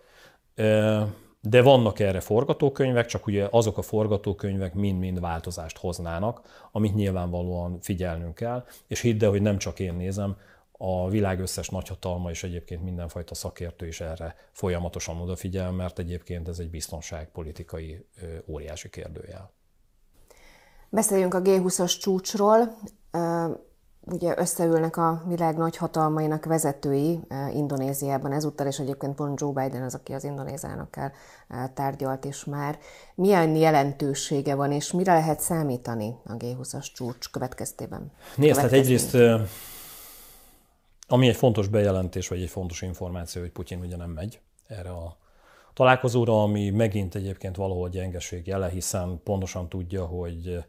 De 1.48 1.62
vannak 1.62 1.98
erre 1.98 2.20
forgatókönyvek, 2.20 3.06
csak 3.06 3.26
ugye 3.26 3.48
azok 3.50 3.78
a 3.78 3.82
forgatókönyvek 3.82 4.74
mind-mind 4.74 5.20
változást 5.20 5.78
hoznának, 5.78 6.68
amit 6.72 6.94
nyilvánvalóan 6.94 7.78
figyelnünk 7.80 8.34
kell, 8.34 8.64
és 8.86 9.00
hidd 9.00 9.24
el, 9.24 9.30
hogy 9.30 9.42
nem 9.42 9.58
csak 9.58 9.78
én 9.78 9.94
nézem, 9.94 10.36
a 10.84 11.08
világ 11.08 11.40
összes 11.40 11.68
nagyhatalma 11.68 12.30
és 12.30 12.42
egyébként 12.42 12.82
mindenfajta 12.82 13.34
szakértő 13.34 13.86
is 13.86 14.00
erre 14.00 14.36
folyamatosan 14.52 15.20
odafigyel, 15.20 15.72
mert 15.72 15.98
egyébként 15.98 16.48
ez 16.48 16.58
egy 16.58 16.70
biztonságpolitikai 16.70 18.06
óriási 18.46 18.90
kérdőjel. 18.90 19.50
Beszéljünk 20.88 21.34
a 21.34 21.42
G20-as 21.42 22.00
csúcsról 22.00 22.76
ugye 24.04 24.34
összeülnek 24.36 24.96
a 24.96 25.22
világ 25.26 25.56
nagy 25.56 25.76
hatalmainak 25.76 26.44
vezetői 26.44 27.20
eh, 27.28 27.56
Indonéziában 27.56 28.32
ezúttal, 28.32 28.66
és 28.66 28.78
egyébként 28.78 29.14
pont 29.14 29.40
Joe 29.40 29.52
Biden 29.52 29.82
az, 29.82 29.94
aki 29.94 30.12
az 30.12 30.24
indonézánokkal 30.24 31.12
eh, 31.48 31.70
tárgyalt 31.74 32.24
is 32.24 32.44
már. 32.44 32.78
Milyen 33.14 33.56
jelentősége 33.56 34.54
van, 34.54 34.72
és 34.72 34.92
mire 34.92 35.12
lehet 35.12 35.40
számítani 35.40 36.14
a 36.24 36.32
G20-as 36.32 36.86
csúcs 36.94 37.30
következtében? 37.30 38.12
Nézd, 38.36 38.60
hát 38.60 38.72
egyrészt 38.72 39.14
eh, 39.14 39.40
ami 41.06 41.28
egy 41.28 41.36
fontos 41.36 41.68
bejelentés, 41.68 42.28
vagy 42.28 42.42
egy 42.42 42.50
fontos 42.50 42.82
információ, 42.82 43.42
hogy 43.42 43.50
Putyin 43.50 43.80
ugye 43.80 43.96
nem 43.96 44.10
megy 44.10 44.40
erre 44.66 44.90
a 44.90 45.16
találkozóra, 45.74 46.42
ami 46.42 46.70
megint 46.70 47.14
egyébként 47.14 47.56
valahol 47.56 47.88
gyengeség 47.88 48.46
jele, 48.46 48.68
hiszen 48.68 49.20
pontosan 49.24 49.68
tudja, 49.68 50.04
hogy 50.04 50.64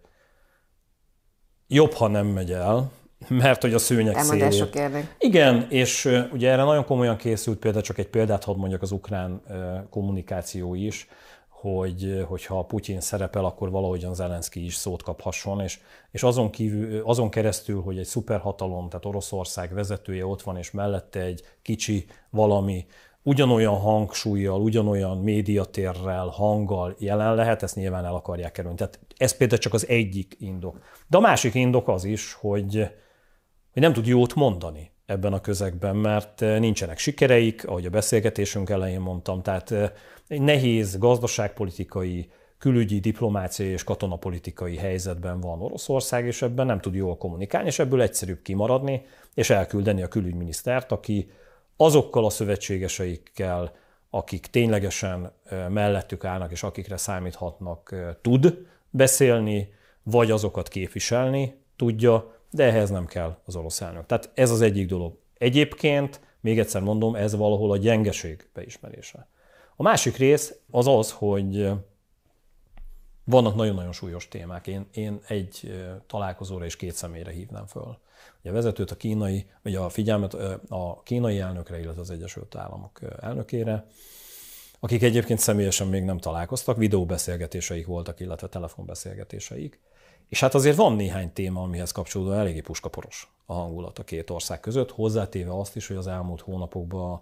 jobb, 1.68 1.92
ha 1.92 2.08
nem 2.08 2.28
megy 2.28 2.52
el, 2.52 2.92
mert 3.28 3.62
hogy 3.62 3.74
a 3.74 3.78
szőnyeg 3.78 4.18
szélét. 4.18 4.76
Érnek. 4.76 5.16
Igen, 5.20 5.66
és 5.70 6.06
ugye 6.32 6.50
erre 6.52 6.64
nagyon 6.64 6.86
komolyan 6.86 7.18
készült 7.18 7.58
például, 7.58 7.84
csak 7.84 7.98
egy 7.98 8.08
példát 8.08 8.44
hadd 8.44 8.58
mondjak 8.58 8.82
az 8.82 8.92
ukrán 8.92 9.42
kommunikáció 9.90 10.76
is, 10.76 11.08
hogy 11.50 12.26
hogyha 12.28 12.64
Putyin 12.64 13.00
szerepel, 13.00 13.46
akkor 13.46 13.72
valahogyan 13.72 14.16
Zelenszky 14.16 14.66
is 14.66 14.76
szót 14.76 15.04
kaphasson, 15.04 15.60
és, 15.62 15.80
és 16.12 16.24
azon, 16.24 16.50
kívül, 16.50 17.02
azon 17.06 17.30
keresztül, 17.30 17.82
hogy 17.82 17.98
egy 17.98 18.06
szuperhatalom, 18.06 18.90
tehát 18.90 19.06
Oroszország 19.06 19.74
vezetője 19.74 20.26
ott 20.26 20.42
van, 20.42 20.58
és 20.58 20.72
mellette 20.72 21.20
egy 21.20 21.44
kicsi 21.62 22.06
valami, 22.30 22.86
ugyanolyan 23.24 23.80
hangsúlyjal, 23.80 24.62
ugyanolyan 24.62 25.18
médiatérrel, 25.18 26.28
hanggal 26.28 26.96
jelen 27.00 27.36
lehet, 27.36 27.64
ezt 27.64 27.76
nyilván 27.76 28.06
el 28.06 28.16
akarják 28.16 28.52
kerülni. 28.52 28.78
Tehát 28.78 29.00
ez 29.18 29.38
például 29.38 29.60
csak 29.60 29.74
az 29.74 29.88
egyik 29.88 30.36
indok. 30.40 30.80
De 31.08 31.18
a 31.18 31.22
másik 31.22 31.54
indok 31.54 31.88
az 31.88 32.04
is, 32.04 32.34
hogy, 32.34 32.90
hogy 33.74 33.82
nem 33.82 33.94
tud 33.94 34.08
jót 34.08 34.36
mondani 34.36 34.92
ebben 35.06 35.34
a 35.34 35.42
közegben, 35.42 35.96
mert 35.96 36.40
nincsenek 36.40 36.98
sikereik, 36.98 37.68
ahogy 37.68 37.86
a 37.86 37.90
beszélgetésünk 37.90 38.70
elején 38.70 39.00
mondtam, 39.00 39.42
tehát 39.42 39.72
egy 40.28 40.42
nehéz 40.42 40.98
gazdaságpolitikai, 40.98 42.30
külügyi, 42.58 43.00
diplomáciai 43.00 43.70
és 43.70 43.84
katonapolitikai 43.84 44.78
helyzetben 44.78 45.40
van 45.40 45.62
Oroszország, 45.62 46.26
és 46.26 46.42
ebben 46.42 46.66
nem 46.66 46.80
tud 46.80 46.96
jól 46.96 47.18
kommunikálni, 47.18 47.68
és 47.68 47.80
ebből 47.80 48.02
egyszerűbb 48.02 48.42
kimaradni, 48.42 49.06
és 49.34 49.50
elküldeni 49.50 50.02
a 50.02 50.08
külügyminisztert, 50.08 50.92
aki 50.92 51.32
azokkal 51.78 52.26
a 52.26 52.30
szövetségeseikkel, 52.30 53.76
akik 54.10 54.48
ténylegesen 54.48 55.32
mellettük 55.70 56.26
állnak, 56.26 56.52
és 56.52 56.64
akikre 56.64 56.98
számíthatnak, 56.98 57.96
tud 58.22 58.58
beszélni, 58.90 59.74
vagy 60.04 60.32
azokat 60.32 60.68
képviselni 60.68 61.56
tudja, 61.76 62.43
de 62.54 62.64
ehhez 62.64 62.90
nem 62.90 63.06
kell 63.06 63.38
az 63.46 63.56
orosz 63.56 63.82
elnök. 63.82 64.06
Tehát 64.06 64.32
ez 64.34 64.52
az 64.52 64.62
egyik 64.62 64.88
dolog. 64.88 65.18
Egyébként, 65.38 66.20
még 66.40 66.60
egyszer 66.60 66.82
mondom, 66.82 67.16
ez 67.16 67.36
valahol 67.36 67.72
a 67.72 67.78
gyengeség 67.78 68.50
beismerése. 68.54 69.28
A 69.76 69.84
másik 69.84 70.18
rész 70.18 70.56
az 70.72 70.88
az, 70.88 71.12
hogy 71.12 71.72
vannak 73.24 73.56
nagyon-nagyon 73.56 73.92
súlyos 73.92 74.28
témák. 74.28 74.68
Én, 74.68 74.88
én 74.94 75.20
egy 75.28 75.84
találkozóra 76.08 76.66
és 76.66 76.76
két 76.76 76.94
személyre 76.94 77.32
hívnám 77.32 77.66
föl. 77.66 77.98
Ugye 78.40 78.50
a 78.50 78.54
vezetőt, 78.54 78.92
a 78.92 78.96
kínai, 78.96 79.46
vagy 79.62 79.76
a 79.76 79.90
figyelmet 79.90 80.34
a 80.70 81.02
kínai 81.04 81.40
elnökre, 81.40 81.80
illetve 81.80 82.02
az 82.02 82.10
Egyesült 82.10 82.56
Államok 82.56 83.00
elnökére, 83.20 83.88
akik 84.80 85.04
egyébként 85.04 85.40
személyesen 85.40 85.88
még 85.88 86.04
nem 86.04 86.18
találkoztak, 86.18 86.78
videóbeszélgetéseik 86.78 87.86
voltak, 87.86 88.20
illetve 88.20 88.48
telefonbeszélgetéseik. 88.48 89.80
És 90.30 90.40
hát 90.40 90.54
azért 90.54 90.76
van 90.78 90.94
néhány 90.94 91.34
téma, 91.34 91.62
amihez 91.62 91.92
kapcsolódóan 91.92 92.38
eléggé 92.38 92.62
puskaporos 92.62 93.34
a 93.46 93.54
hangulat 93.54 94.00
a 94.00 94.04
két 94.04 94.30
ország 94.30 94.60
között, 94.60 94.92
hozzátéve 94.92 95.60
azt 95.60 95.76
is, 95.76 95.88
hogy 95.88 95.98
az 95.98 96.08
elmúlt 96.08 96.42
hónapokban 96.42 97.22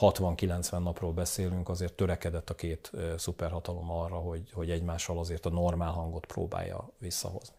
60-90 0.00 0.82
napról 0.82 1.12
beszélünk, 1.12 1.68
azért 1.68 1.92
törekedett 1.92 2.50
a 2.50 2.54
két 2.54 2.90
szuperhatalom 3.16 3.90
arra, 3.90 4.16
hogy, 4.16 4.50
hogy 4.52 4.70
egymással 4.70 5.18
azért 5.18 5.46
a 5.46 5.50
normál 5.50 5.92
hangot 5.92 6.26
próbálja 6.26 6.90
visszahozni. 6.98 7.56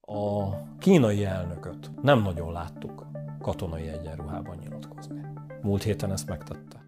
A 0.00 0.54
kínai 0.78 1.24
elnököt 1.24 2.02
nem 2.02 2.22
nagyon 2.22 2.52
láttuk 2.52 3.06
katonai 3.40 3.88
egyenruhában 3.88 4.56
nyilatkozni. 4.56 5.35
Múlt 5.66 5.82
héten 5.82 6.12
ezt 6.12 6.28
megtette. 6.28 6.84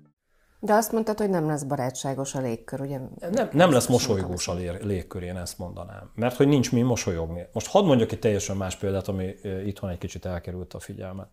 De 0.60 0.72
azt 0.72 0.92
mondtad, 0.92 1.18
hogy 1.18 1.30
nem 1.30 1.46
lesz 1.46 1.62
barátságos 1.62 2.34
a 2.34 2.40
légkör, 2.40 2.80
ugye? 2.80 3.00
Nem, 3.30 3.48
nem 3.52 3.70
lesz 3.70 3.86
mosolygós 3.86 4.48
a 4.48 4.54
légkör, 4.82 5.22
én 5.22 5.36
ezt 5.36 5.58
mondanám. 5.58 6.10
Mert 6.14 6.36
hogy 6.36 6.48
nincs 6.48 6.72
mi 6.72 6.82
mosolyogni. 6.82 7.46
Most 7.52 7.66
hadd 7.66 7.84
mondjak 7.84 8.12
egy 8.12 8.18
teljesen 8.18 8.56
más 8.56 8.76
példát, 8.76 9.08
ami 9.08 9.34
itthon 9.64 9.90
egy 9.90 9.98
kicsit 9.98 10.24
elkerült 10.24 10.74
a 10.74 10.78
figyelmet. 10.78 11.28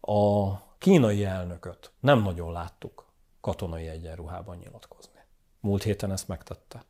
A 0.00 0.52
kínai 0.78 1.24
elnököt 1.24 1.92
nem 2.00 2.22
nagyon 2.22 2.52
láttuk 2.52 3.06
katonai 3.40 3.86
egyenruhában 3.86 4.56
nyilatkozni. 4.56 5.20
Múlt 5.60 5.82
héten 5.82 6.12
ezt 6.12 6.28
megtette. 6.28 6.84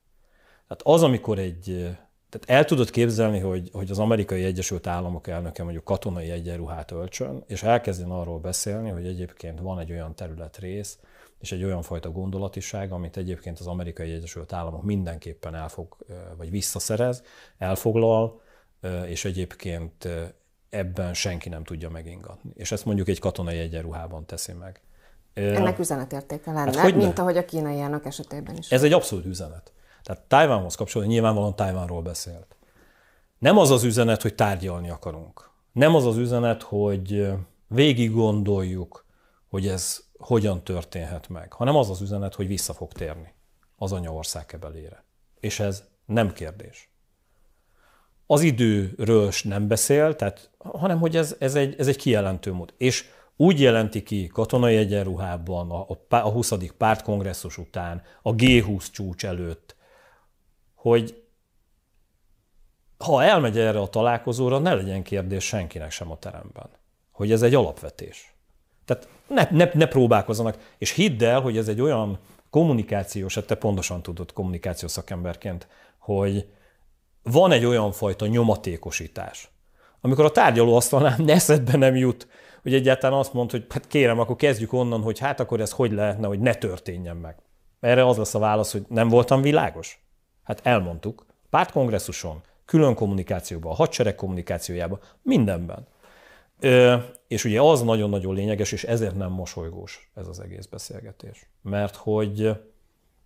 Tehát 0.69 0.83
az, 0.83 1.03
amikor 1.03 1.39
egy 1.39 1.97
tehát 2.33 2.61
el 2.61 2.65
tudod 2.65 2.91
képzelni, 2.91 3.39
hogy, 3.39 3.71
hogy 3.73 3.91
az 3.91 3.99
amerikai 3.99 4.45
Egyesült 4.45 4.87
Államok 4.87 5.29
elnöke 5.29 5.63
mondjuk 5.63 5.85
katonai 5.85 6.31
egyenruhát 6.31 6.91
öltsön, 6.91 7.45
és 7.47 7.63
elkezdjen 7.63 8.11
arról 8.11 8.39
beszélni, 8.39 8.91
hogy 8.91 9.07
egyébként 9.07 9.61
van 9.61 9.79
egy 9.79 9.91
olyan 9.91 10.15
területrész, 10.15 10.99
és 11.41 11.53
egy 11.53 11.65
olyan 11.65 11.83
fajta 11.83 12.11
gondolatiság, 12.11 12.93
amit 12.93 13.17
egyébként 13.17 13.59
az 13.59 13.67
amerikai 13.67 14.13
Egyesült 14.13 14.53
Államok 14.53 14.83
mindenképpen 14.83 15.55
elfog, 15.55 15.97
vagy 16.37 16.51
visszaszerez, 16.51 17.23
elfoglal, 17.59 18.41
és 19.07 19.25
egyébként 19.25 20.09
ebben 20.71 21.15
senki 21.15 21.49
nem 21.49 21.65
tudja 21.65 21.91
megingatni. 21.91 22.51
És 22.55 22.73
ezt 22.73 22.85
mondjuk 22.85 23.09
egy 23.09 23.19
katonai 23.19 23.59
egyenruhában 23.59 24.27
teszi 24.27 24.53
meg. 24.53 24.81
Ennek 25.33 25.79
üzenetértéke 25.79 26.53
lenne, 26.53 26.81
hát, 26.81 26.95
mint 26.95 27.19
ahogy 27.19 27.37
a 27.37 27.45
kínai 27.45 27.81
elnök 27.81 28.05
esetében 28.05 28.57
is. 28.57 28.71
Ez 28.71 28.83
egy 28.83 28.93
abszolút 28.93 29.27
üzenet. 29.27 29.73
Tehát 30.03 30.23
Tájvánhoz 30.23 30.75
kapcsolatban 30.75 31.15
nyilvánvalóan 31.15 31.57
Tájvánról 31.57 32.03
beszélt. 32.03 32.57
Nem 33.39 33.59
az 33.59 33.71
az 33.71 33.85
üzenet, 33.85 34.23
hogy 34.23 34.35
tárgyalni 34.35 34.91
akarunk. 34.91 35.51
Nem 35.73 35.95
az 35.95 36.07
az 36.07 36.17
üzenet, 36.17 36.63
hogy 36.63 37.27
végig 37.67 38.13
gondoljuk, 38.13 39.07
hogy 39.49 39.69
ez 39.69 40.05
hogyan 40.19 40.65
történhet 40.65 41.29
meg, 41.29 41.53
hanem 41.53 41.77
az 41.77 41.91
az 41.91 42.01
üzenet, 42.01 42.35
hogy 42.35 42.47
vissza 42.47 42.73
fog 42.73 42.93
térni 42.93 43.35
az 43.77 43.93
anyaország 43.93 44.47
kebelére. 44.47 45.05
És 45.41 45.61
ez 45.61 45.85
nem 46.07 46.33
kérdés. 46.33 46.91
Az 48.27 48.41
időről 48.41 49.31
nem 49.43 49.69
beszél, 49.69 50.17
tehát, 50.17 50.51
hanem 50.59 50.99
hogy 50.99 51.17
ez, 51.17 51.37
ez, 51.39 51.55
egy, 51.55 51.75
ez 51.79 51.87
egy 51.87 51.97
kijelentő 51.97 52.53
mód. 52.53 52.75
És 52.77 53.09
úgy 53.37 53.61
jelenti 53.61 54.03
ki 54.03 54.27
katonai 54.27 54.77
egyenruhában 54.77 55.71
a, 55.71 55.87
a 56.09 56.31
20. 56.31 56.53
pártkongresszus 56.79 57.59
után, 57.59 58.03
a 58.23 58.35
G20 58.35 58.87
csúcs 58.93 59.25
előtt, 59.25 59.77
hogy 60.83 61.23
ha 62.99 63.23
elmegy 63.23 63.59
erre 63.59 63.81
a 63.81 63.87
találkozóra, 63.87 64.59
ne 64.59 64.75
legyen 64.75 65.03
kérdés 65.03 65.45
senkinek 65.45 65.91
sem 65.91 66.11
a 66.11 66.19
teremben, 66.19 66.69
hogy 67.11 67.33
ez 67.33 67.43
egy 67.43 67.55
alapvetés. 67.55 68.35
Tehát 68.85 69.09
ne, 69.29 69.49
ne, 69.51 69.71
ne 69.75 69.87
próbálkozzanak, 69.87 70.75
és 70.79 70.91
hidd 70.91 71.25
el, 71.25 71.41
hogy 71.41 71.57
ez 71.57 71.69
egy 71.69 71.81
olyan 71.81 72.19
kommunikációs, 72.51 73.35
hát 73.35 73.47
te 73.47 73.55
pontosan 73.55 74.03
tudod 74.03 74.33
kommunikációs 74.33 74.91
szakemberként, 74.91 75.67
hogy 75.99 76.49
van 77.23 77.53
egy 77.53 77.65
olyan 77.65 77.93
fajta 77.93 78.27
nyomatékosítás, 78.27 79.51
amikor 80.01 80.25
a 80.25 80.31
tárgyalóasztalnál 80.31 81.19
eszedbe 81.39 81.77
nem 81.77 81.97
jut, 81.97 82.29
hogy 82.63 82.75
egyáltalán 82.75 83.19
azt 83.19 83.33
mond, 83.33 83.51
hogy 83.51 83.67
hát 83.69 83.87
kérem, 83.87 84.19
akkor 84.19 84.37
kezdjük 84.37 84.73
onnan, 84.73 85.03
hogy 85.03 85.19
hát 85.19 85.41
akkor 85.41 85.61
ez 85.61 85.71
hogy 85.71 85.93
lehetne, 85.93 86.27
hogy 86.27 86.41
ne 86.41 86.55
történjen 86.55 87.17
meg. 87.17 87.37
Erre 87.81 88.07
az 88.07 88.17
lesz 88.17 88.35
a 88.35 88.39
válasz, 88.39 88.73
hogy 88.73 88.85
nem 88.89 89.09
voltam 89.09 89.43
világos. 89.43 90.03
Hát 90.43 90.61
elmondtuk, 90.67 91.27
pártkongresszuson, 91.51 92.41
külön 92.65 92.95
kommunikációban, 92.95 93.73
a 93.73 93.75
hadsereg 93.75 94.15
kommunikációjában, 94.15 95.01
mindenben. 95.23 95.87
Ö, 96.61 96.97
és 97.27 97.45
ugye 97.45 97.61
az 97.61 97.83
nagyon-nagyon 97.83 98.35
lényeges, 98.35 98.73
és 98.73 98.85
ezért 98.85 99.17
nem 99.17 99.31
mosolygós 99.31 100.11
ez 100.15 100.27
az 100.27 100.41
egész 100.41 100.67
beszélgetés. 100.67 101.49
Mert 101.63 101.97
hogy, 101.97 102.43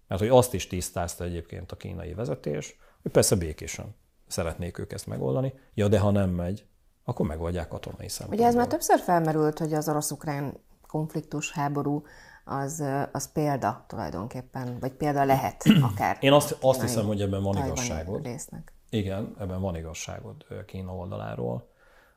mert 0.08 0.20
hogy 0.20 0.28
azt 0.28 0.54
is 0.54 0.66
tisztázta 0.66 1.24
egyébként 1.24 1.72
a 1.72 1.76
kínai 1.76 2.14
vezetés, 2.14 2.78
hogy 3.02 3.10
persze 3.10 3.36
békésen 3.36 3.94
szeretnék 4.26 4.78
ők 4.78 4.92
ezt 4.92 5.06
megoldani, 5.06 5.54
ja, 5.74 5.88
de 5.88 5.98
ha 5.98 6.10
nem 6.10 6.30
megy, 6.30 6.64
akkor 7.04 7.26
megoldják 7.26 7.68
katonai 7.68 8.08
szempontból. 8.08 8.38
Ugye 8.38 8.48
ez 8.48 8.54
már 8.54 8.66
többször 8.66 8.98
felmerült, 8.98 9.58
hogy 9.58 9.72
az 9.72 9.88
orosz-ukrán 9.88 10.54
konfliktus, 10.86 11.52
háború 11.52 12.04
az, 12.48 12.84
az 13.12 13.32
példa 13.32 13.84
tulajdonképpen, 13.86 14.78
vagy 14.80 14.92
példa 14.92 15.24
lehet 15.24 15.64
akár. 15.92 16.16
Én 16.20 16.32
azt, 16.32 16.56
azt 16.60 16.80
hiszem, 16.80 17.06
hogy 17.06 17.20
ebben 17.20 17.42
van 17.42 17.56
igazságod. 17.56 18.24
Résznek. 18.24 18.72
Igen, 18.90 19.34
ebben 19.38 19.60
van 19.60 19.76
igazságod 19.76 20.46
Kína 20.66 20.94
oldaláról. 20.94 21.68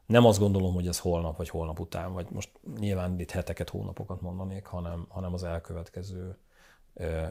Nem 0.06 0.26
azt 0.26 0.40
gondolom, 0.40 0.74
hogy 0.74 0.88
ez 0.88 1.00
holnap 1.00 1.38
vagy 1.38 1.50
holnap 1.50 1.80
után, 1.80 2.14
vagy 2.14 2.28
most 2.30 2.52
nyilván 2.80 3.20
itt 3.20 3.32
heteket, 3.32 3.70
hónapokat 3.70 4.22
mondanék, 4.22 4.66
hanem, 4.66 5.06
hanem 5.10 5.34
az 5.34 5.44
elkövetkező 5.44 6.38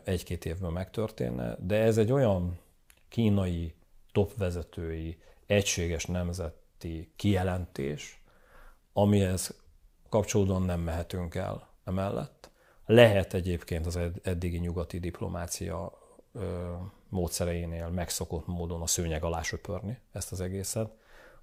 egy-két 0.04 0.44
évben 0.44 0.72
megtörténne, 0.72 1.56
de 1.60 1.76
ez 1.76 1.98
egy 1.98 2.12
olyan 2.12 2.58
kínai 3.08 3.74
topvezetői, 4.12 5.18
egységes 5.46 6.06
nemzeti 6.06 7.12
kijelentés, 7.16 8.22
amihez 8.92 9.60
kapcsolódóan 10.08 10.62
nem 10.62 10.80
mehetünk 10.80 11.34
el 11.34 11.68
emellett. 11.84 12.50
Lehet 12.90 13.34
egyébként 13.34 13.86
az 13.86 13.98
eddigi 14.22 14.58
nyugati 14.58 14.98
diplomácia 14.98 15.92
módszereinél 17.08 17.88
megszokott 17.88 18.46
módon 18.46 18.80
a 18.82 18.86
szőnyeg 18.86 19.24
alá 19.24 19.42
söpörni 19.42 19.98
ezt 20.12 20.32
az 20.32 20.40
egészet, 20.40 20.90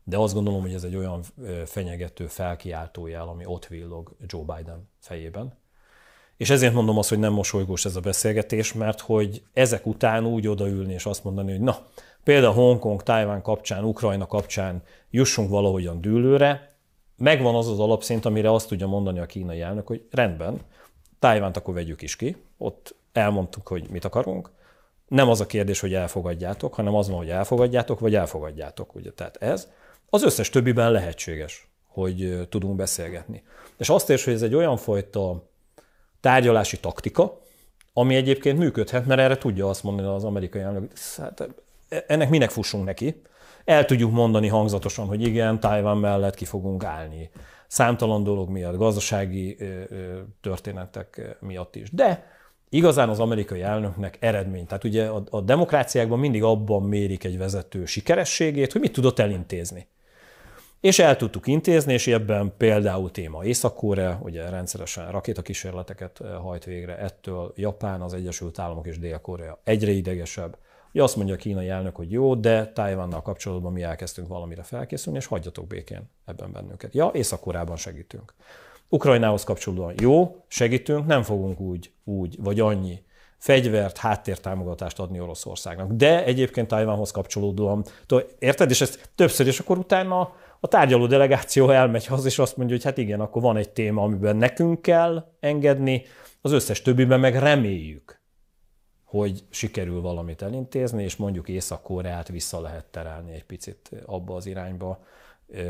de 0.04 0.18
azt 0.18 0.34
gondolom, 0.34 0.62
hogy 0.62 0.74
ez 0.74 0.84
egy 0.84 0.96
olyan 0.96 1.24
fenyegető, 1.66 2.28
felkiáltó 2.28 3.08
jel, 3.08 3.28
ami 3.28 3.46
ott 3.46 3.66
villog 3.66 4.16
Joe 4.26 4.56
Biden 4.56 4.90
fejében, 5.00 5.58
És 6.38 6.50
ezért 6.50 6.74
mondom 6.74 6.98
azt, 6.98 7.10
hogy 7.10 7.20
nem 7.20 7.34
mosolygós 7.34 7.86
ez 7.86 7.96
a 7.96 8.00
beszélgetés, 8.00 8.74
mert 8.74 9.00
hogy 9.00 9.44
ezek 9.54 9.86
után 9.86 10.26
úgy 10.26 10.48
odaülni 10.48 10.94
és 10.94 11.06
azt 11.06 11.24
mondani, 11.24 11.52
hogy 11.52 11.62
na, 11.62 11.78
például 12.24 12.54
Hongkong, 12.54 13.04
Tájván 13.04 13.42
kapcsán, 13.42 13.84
Ukrajna 13.84 14.28
kapcsán 14.28 14.84
jussunk 15.10 15.50
valahogyan 15.50 16.02
dűlőre, 16.02 16.76
megvan 17.18 17.56
az 17.56 17.68
az 17.68 17.80
alapszint, 17.80 18.26
amire 18.26 18.52
azt 18.52 18.68
tudja 18.68 18.88
mondani 18.88 19.20
a 19.20 19.26
kínai 19.26 19.62
elnök, 19.62 19.88
hogy 19.88 20.08
rendben, 20.12 20.62
Tájvánt 21.26 21.58
akkor 21.58 21.74
vegyük 21.74 22.02
is 22.02 22.16
ki, 22.16 22.36
ott 22.58 22.96
elmondtuk, 23.14 23.68
hogy 23.68 23.90
mit 23.90 24.06
akarunk, 24.06 24.52
nem 25.08 25.30
az 25.30 25.42
a 25.42 25.46
kérdés, 25.46 25.80
hogy 25.80 25.94
elfogadjátok, 25.94 26.74
hanem 26.74 26.96
az 26.96 27.10
van, 27.10 27.18
hogy 27.18 27.30
elfogadjátok, 27.30 28.00
vagy 28.00 28.16
elfogadjátok. 28.16 28.96
Ugye? 28.96 29.12
Tehát 29.12 29.36
ez 29.36 29.68
az 30.10 30.24
összes 30.24 30.50
többiben 30.50 30.92
lehetséges, 30.92 31.68
hogy 31.88 32.48
tudunk 32.50 32.76
beszélgetni. 32.76 33.44
És 33.78 33.90
azt 33.90 34.10
érts, 34.10 34.24
hogy 34.24 34.34
ez 34.34 34.42
egy 34.42 34.56
olyan 34.56 34.78
fajta 34.78 35.50
tárgyalási 36.20 36.80
taktika, 36.80 37.42
ami 37.94 38.16
egyébként 38.16 38.58
működhet, 38.58 39.06
mert 39.06 39.20
erre 39.20 39.38
tudja 39.38 39.70
azt 39.70 39.84
mondani 39.84 40.08
az 40.08 40.24
amerikai 40.24 40.62
elnök, 40.62 40.92
hát 41.18 41.48
ennek 42.08 42.30
minek 42.30 42.50
fussunk 42.50 42.86
neki. 42.86 43.22
El 43.64 43.86
tudjuk 43.86 44.12
mondani 44.12 44.48
hangzatosan, 44.48 45.08
hogy 45.08 45.22
igen, 45.22 45.60
Tájván 45.60 45.98
mellett 45.98 46.36
ki 46.36 46.46
fogunk 46.46 46.84
állni. 46.84 47.30
Számtalan 47.68 48.24
dolog 48.24 48.50
miatt, 48.50 48.78
gazdasági 48.78 49.58
történetek 50.42 51.38
miatt 51.40 51.76
is. 51.76 51.90
De 51.92 52.26
igazán 52.70 53.10
az 53.10 53.20
amerikai 53.20 53.62
elnöknek 53.62 54.18
eredmény. 54.20 54.66
Tehát 54.66 54.84
ugye 54.84 55.08
a, 55.08 55.24
a 55.30 55.42
demokráciákban 55.42 56.20
mindig 56.20 56.44
abban 56.44 56.84
mérik 56.84 57.24
egy 57.24 57.38
vezető 57.38 57.86
sikerességét, 57.86 58.72
hogy 58.72 58.82
mit 58.82 58.94
tudott 58.94 59.20
elintézni. 59.20 59.88
És 60.80 61.00
el 61.00 61.16
tudtuk 61.16 61.48
intézni, 61.48 61.94
és 61.94 62.08
ebben 62.08 62.54
például 62.58 63.12
téma 63.12 63.46
Észak-Korea, 63.46 64.20
ugye 64.24 64.50
rendszeresen 64.50 65.12
rakétakísérleteket 65.12 66.22
hajt 66.42 66.64
végre, 66.64 66.98
ettől 66.98 67.54
Japán, 67.56 68.02
az 68.02 68.14
Egyesült 68.14 68.60
Államok 68.60 68.88
és 68.88 69.00
Dél-Korea 69.00 69.60
egyre 69.64 69.92
idegesebb. 69.92 70.58
Ugye 70.96 71.04
azt 71.04 71.16
mondja 71.16 71.34
a 71.34 71.38
kínai 71.38 71.70
elnök, 71.70 71.96
hogy 71.96 72.12
jó, 72.12 72.36
de 72.36 72.72
Tájvánnal 72.72 73.22
kapcsolatban 73.22 73.72
mi 73.72 73.82
elkezdtünk 73.82 74.28
valamire 74.28 74.64
felkészülni, 74.64 75.18
és 75.18 75.26
hagyjatok 75.26 75.68
békén 75.68 76.10
ebben 76.26 76.52
bennünket. 76.52 76.94
Ja, 76.94 77.10
Észak-Koreában 77.14 77.76
segítünk. 77.76 78.34
Ukrajnához 78.90 79.44
kapcsolódóan 79.44 79.94
jó, 80.02 80.44
segítünk, 80.48 81.06
nem 81.06 81.24
fogunk 81.24 81.60
úgy, 81.60 81.92
úgy 82.04 82.36
vagy 82.40 82.60
annyi 82.60 83.04
fegyvert, 83.38 83.98
háttértámogatást 83.98 85.00
adni 85.00 85.20
Oroszországnak. 85.20 85.92
De 85.92 86.26
egyébként 86.26 86.68
Tajvánhoz 86.68 87.12
kapcsolódóan, 87.12 87.86
érted? 88.40 88.70
És 88.70 88.82
ezt 88.82 89.10
többször, 89.16 89.48
és 89.48 89.60
akkor 89.60 89.78
utána 89.78 90.34
a 90.60 90.68
tárgyaló 90.68 91.08
delegáció 91.08 91.70
elmegy 91.70 92.06
haza, 92.06 92.28
és 92.28 92.40
azt 92.40 92.58
mondja, 92.58 92.76
hogy 92.76 92.86
hát 92.86 92.98
igen, 92.98 93.20
akkor 93.20 93.42
van 93.42 93.58
egy 93.58 93.70
téma, 93.70 94.02
amiben 94.02 94.36
nekünk 94.36 94.82
kell 94.82 95.26
engedni, 95.40 96.04
az 96.42 96.52
összes 96.52 96.82
többiben 96.82 97.20
meg 97.20 97.36
reméljük, 97.36 98.24
hogy 99.20 99.44
sikerül 99.50 100.02
valamit 100.02 100.42
elintézni, 100.42 101.04
és 101.04 101.16
mondjuk 101.16 101.50
Észak-Koreát 101.50 102.28
vissza 102.28 102.62
lehet 102.62 102.86
terelni 102.86 103.34
egy 103.34 103.44
picit 103.46 103.92
abba 104.06 104.36
az 104.36 104.46
irányba, 104.46 105.04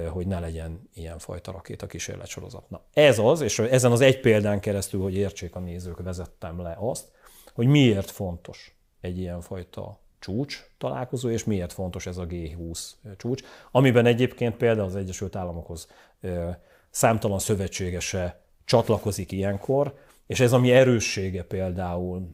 hogy 0.09 0.27
ne 0.27 0.39
legyen 0.39 0.89
ilyenfajta 0.93 1.51
rakéta 1.51 1.85
kísérletsorozat. 1.85 2.69
Na, 2.69 2.81
ez 2.93 3.19
az, 3.19 3.41
és 3.41 3.59
ezen 3.59 3.91
az 3.91 4.01
egy 4.01 4.19
példán 4.19 4.59
keresztül, 4.59 5.01
hogy 5.01 5.15
értsék 5.15 5.55
a 5.55 5.59
nézők, 5.59 6.01
vezettem 6.01 6.61
le 6.61 6.75
azt, 6.79 7.11
hogy 7.53 7.67
miért 7.67 8.11
fontos 8.11 8.77
egy 9.01 9.17
ilyenfajta 9.17 9.99
csúcs 10.19 10.69
találkozó, 10.77 11.29
és 11.29 11.43
miért 11.43 11.73
fontos 11.73 12.05
ez 12.05 12.17
a 12.17 12.25
G20 12.25 12.89
csúcs, 13.17 13.43
amiben 13.71 14.05
egyébként 14.05 14.55
például 14.55 14.87
az 14.87 14.95
Egyesült 14.95 15.35
Államokhoz 15.35 15.87
számtalan 16.89 17.39
szövetségese 17.39 18.41
csatlakozik 18.65 19.31
ilyenkor, 19.31 19.97
és 20.27 20.39
ez 20.39 20.53
ami 20.53 20.71
erőssége 20.71 21.43
például 21.43 22.27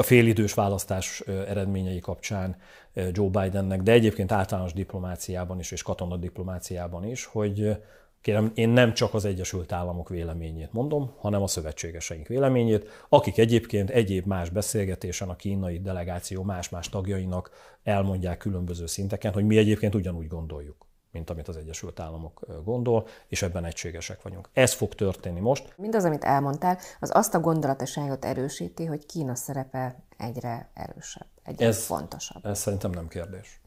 a 0.00 0.02
félidős 0.02 0.54
választás 0.54 1.20
eredményei 1.20 1.98
kapcsán 1.98 2.56
Joe 2.94 3.28
Bidennek, 3.28 3.82
de 3.82 3.92
egyébként 3.92 4.32
általános 4.32 4.72
diplomáciában 4.72 5.58
is, 5.58 5.70
és 5.70 5.82
katonadiplomáciában 5.82 7.04
is, 7.04 7.24
hogy 7.24 7.76
Kérem, 8.20 8.52
én 8.54 8.68
nem 8.68 8.94
csak 8.94 9.14
az 9.14 9.24
Egyesült 9.24 9.72
Államok 9.72 10.08
véleményét 10.08 10.72
mondom, 10.72 11.12
hanem 11.18 11.42
a 11.42 11.46
szövetségeseink 11.46 12.26
véleményét, 12.26 12.88
akik 13.08 13.38
egyébként 13.38 13.90
egyéb 13.90 14.26
más 14.26 14.50
beszélgetésen 14.50 15.28
a 15.28 15.36
kínai 15.36 15.80
delegáció 15.80 16.42
más-más 16.42 16.88
tagjainak 16.88 17.50
elmondják 17.82 18.38
különböző 18.38 18.86
szinteken, 18.86 19.32
hogy 19.32 19.44
mi 19.44 19.58
egyébként 19.58 19.94
ugyanúgy 19.94 20.26
gondoljuk 20.26 20.89
mint 21.12 21.30
amit 21.30 21.48
az 21.48 21.56
Egyesült 21.56 22.00
Államok 22.00 22.46
gondol, 22.64 23.06
és 23.28 23.42
ebben 23.42 23.64
egységesek 23.64 24.22
vagyunk. 24.22 24.48
Ez 24.52 24.72
fog 24.72 24.94
történni 24.94 25.40
most. 25.40 25.74
Mindaz, 25.76 26.04
amit 26.04 26.24
elmondtál, 26.24 26.78
az 27.00 27.10
azt 27.14 27.34
a 27.34 27.40
gondolatiságot 27.40 28.24
erősíti, 28.24 28.84
hogy 28.84 29.06
Kína 29.06 29.34
szerepe 29.34 30.02
egyre 30.16 30.70
erősebb, 30.74 31.26
egyre 31.42 31.66
ez, 31.66 31.84
fontosabb. 31.84 32.46
Ez 32.46 32.58
szerintem 32.58 32.90
nem 32.90 33.08
kérdés. 33.08 33.60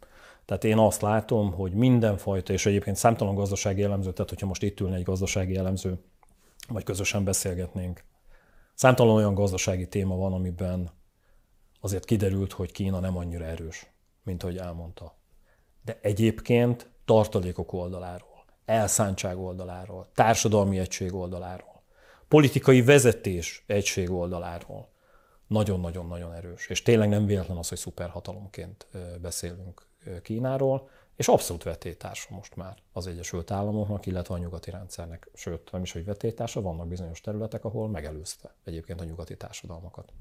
Tehát 0.46 0.64
én 0.64 0.78
azt 0.78 1.02
látom, 1.02 1.54
hogy 1.54 1.74
mindenfajta, 1.74 2.54
és 2.54 2.66
egyébként 2.66 2.96
számtalan 2.96 3.36
gazdasági 3.36 3.84
elemző, 3.84 4.14
tehát 4.14 4.30
hogyha 4.30 4.48
most 4.48 4.64
itt 4.64 4.80
ülne 4.80 4.96
egy 4.96 5.04
gazdasági 5.04 5.56
elemző, 5.56 6.04
vagy 6.68 6.84
közösen 6.84 7.24
beszélgetnénk, 7.24 8.04
számtalan 8.74 9.16
olyan 9.16 9.34
gazdasági 9.34 9.88
téma 9.88 10.16
van, 10.16 10.34
amiben 10.34 10.89
azért 11.80 12.06
kiderült, 12.06 12.52
hogy 12.52 12.72
Kína 12.72 13.00
nem 13.00 13.18
annyira 13.18 13.46
erős, 13.46 13.88
mint 14.24 14.44
ahogy 14.44 14.58
elmondta. 14.58 15.16
De 15.86 16.00
egyébként 16.02 16.91
tartalékok 17.06 17.74
oldaláról, 17.74 18.45
elszántság 18.66 19.38
oldaláról, 19.38 20.08
társadalmi 20.14 20.80
egység 20.80 21.14
oldaláról, 21.14 21.82
politikai 22.28 22.82
vezetés 22.82 23.64
egység 23.68 24.12
oldaláról 24.12 24.91
nagyon-nagyon-nagyon 25.47 26.34
erős. 26.34 26.68
És 26.68 26.82
tényleg 26.82 27.10
nem 27.10 27.26
véletlen 27.26 27.58
az, 27.58 27.70
hogy 27.70 27.78
szuperhatalomként 27.78 28.88
beszélünk 29.22 29.88
Kínáról, 30.22 30.89
és 31.16 31.28
abszolút 31.28 31.64
vetétársa 31.64 32.28
most 32.30 32.56
már 32.56 32.78
az 32.91 33.08
Egyesült 33.08 33.51
Államoknak, 33.51 34.06
illetve 34.06 34.34
a 34.34 34.38
nyugati 34.38 34.72
rendszernek. 34.72 35.30
Sőt, 35.34 35.72
nem 35.72 35.82
is, 35.82 35.91
hogy 35.91 36.06
vetétársa, 36.06 36.62
vannak 36.62 36.88
bizonyos 36.88 37.22
területek, 37.22 37.66
ahol 37.66 37.89
megelőzte 37.89 38.56
egyébként 38.64 39.01
a 39.01 39.04
nyugati 39.04 39.38
társadalmakat. 39.38 40.14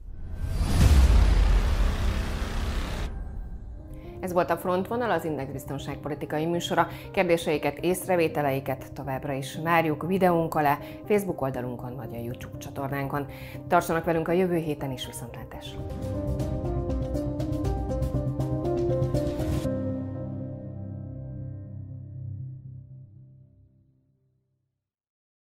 Ez 4.22 4.32
volt 4.32 4.50
a 4.50 4.56
Frontvonal, 4.56 5.10
az 5.10 5.24
Index 5.24 5.52
biztonságpolitikai 5.52 6.46
műsora. 6.46 6.88
Kérdéseiket, 7.10 7.78
észrevételeiket 7.78 8.92
továbbra 8.92 9.32
is 9.32 9.58
várjuk 9.62 10.06
videónk 10.06 10.54
alá, 10.54 10.78
Facebook 11.06 11.40
oldalunkon 11.40 11.96
vagy 11.96 12.14
a 12.14 12.22
YouTube 12.22 12.58
csatornánkon. 12.58 13.26
Tartsanak 13.68 14.04
velünk 14.04 14.28
a 14.28 14.32
jövő 14.32 14.56
héten 14.56 14.90
is 14.90 15.06
viszontlátásra! 15.06 15.78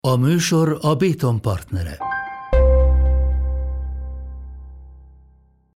A 0.02 0.16
műsor 0.16 0.78
a 0.82 0.96
Béton 0.96 1.42
partnere. 1.42 1.98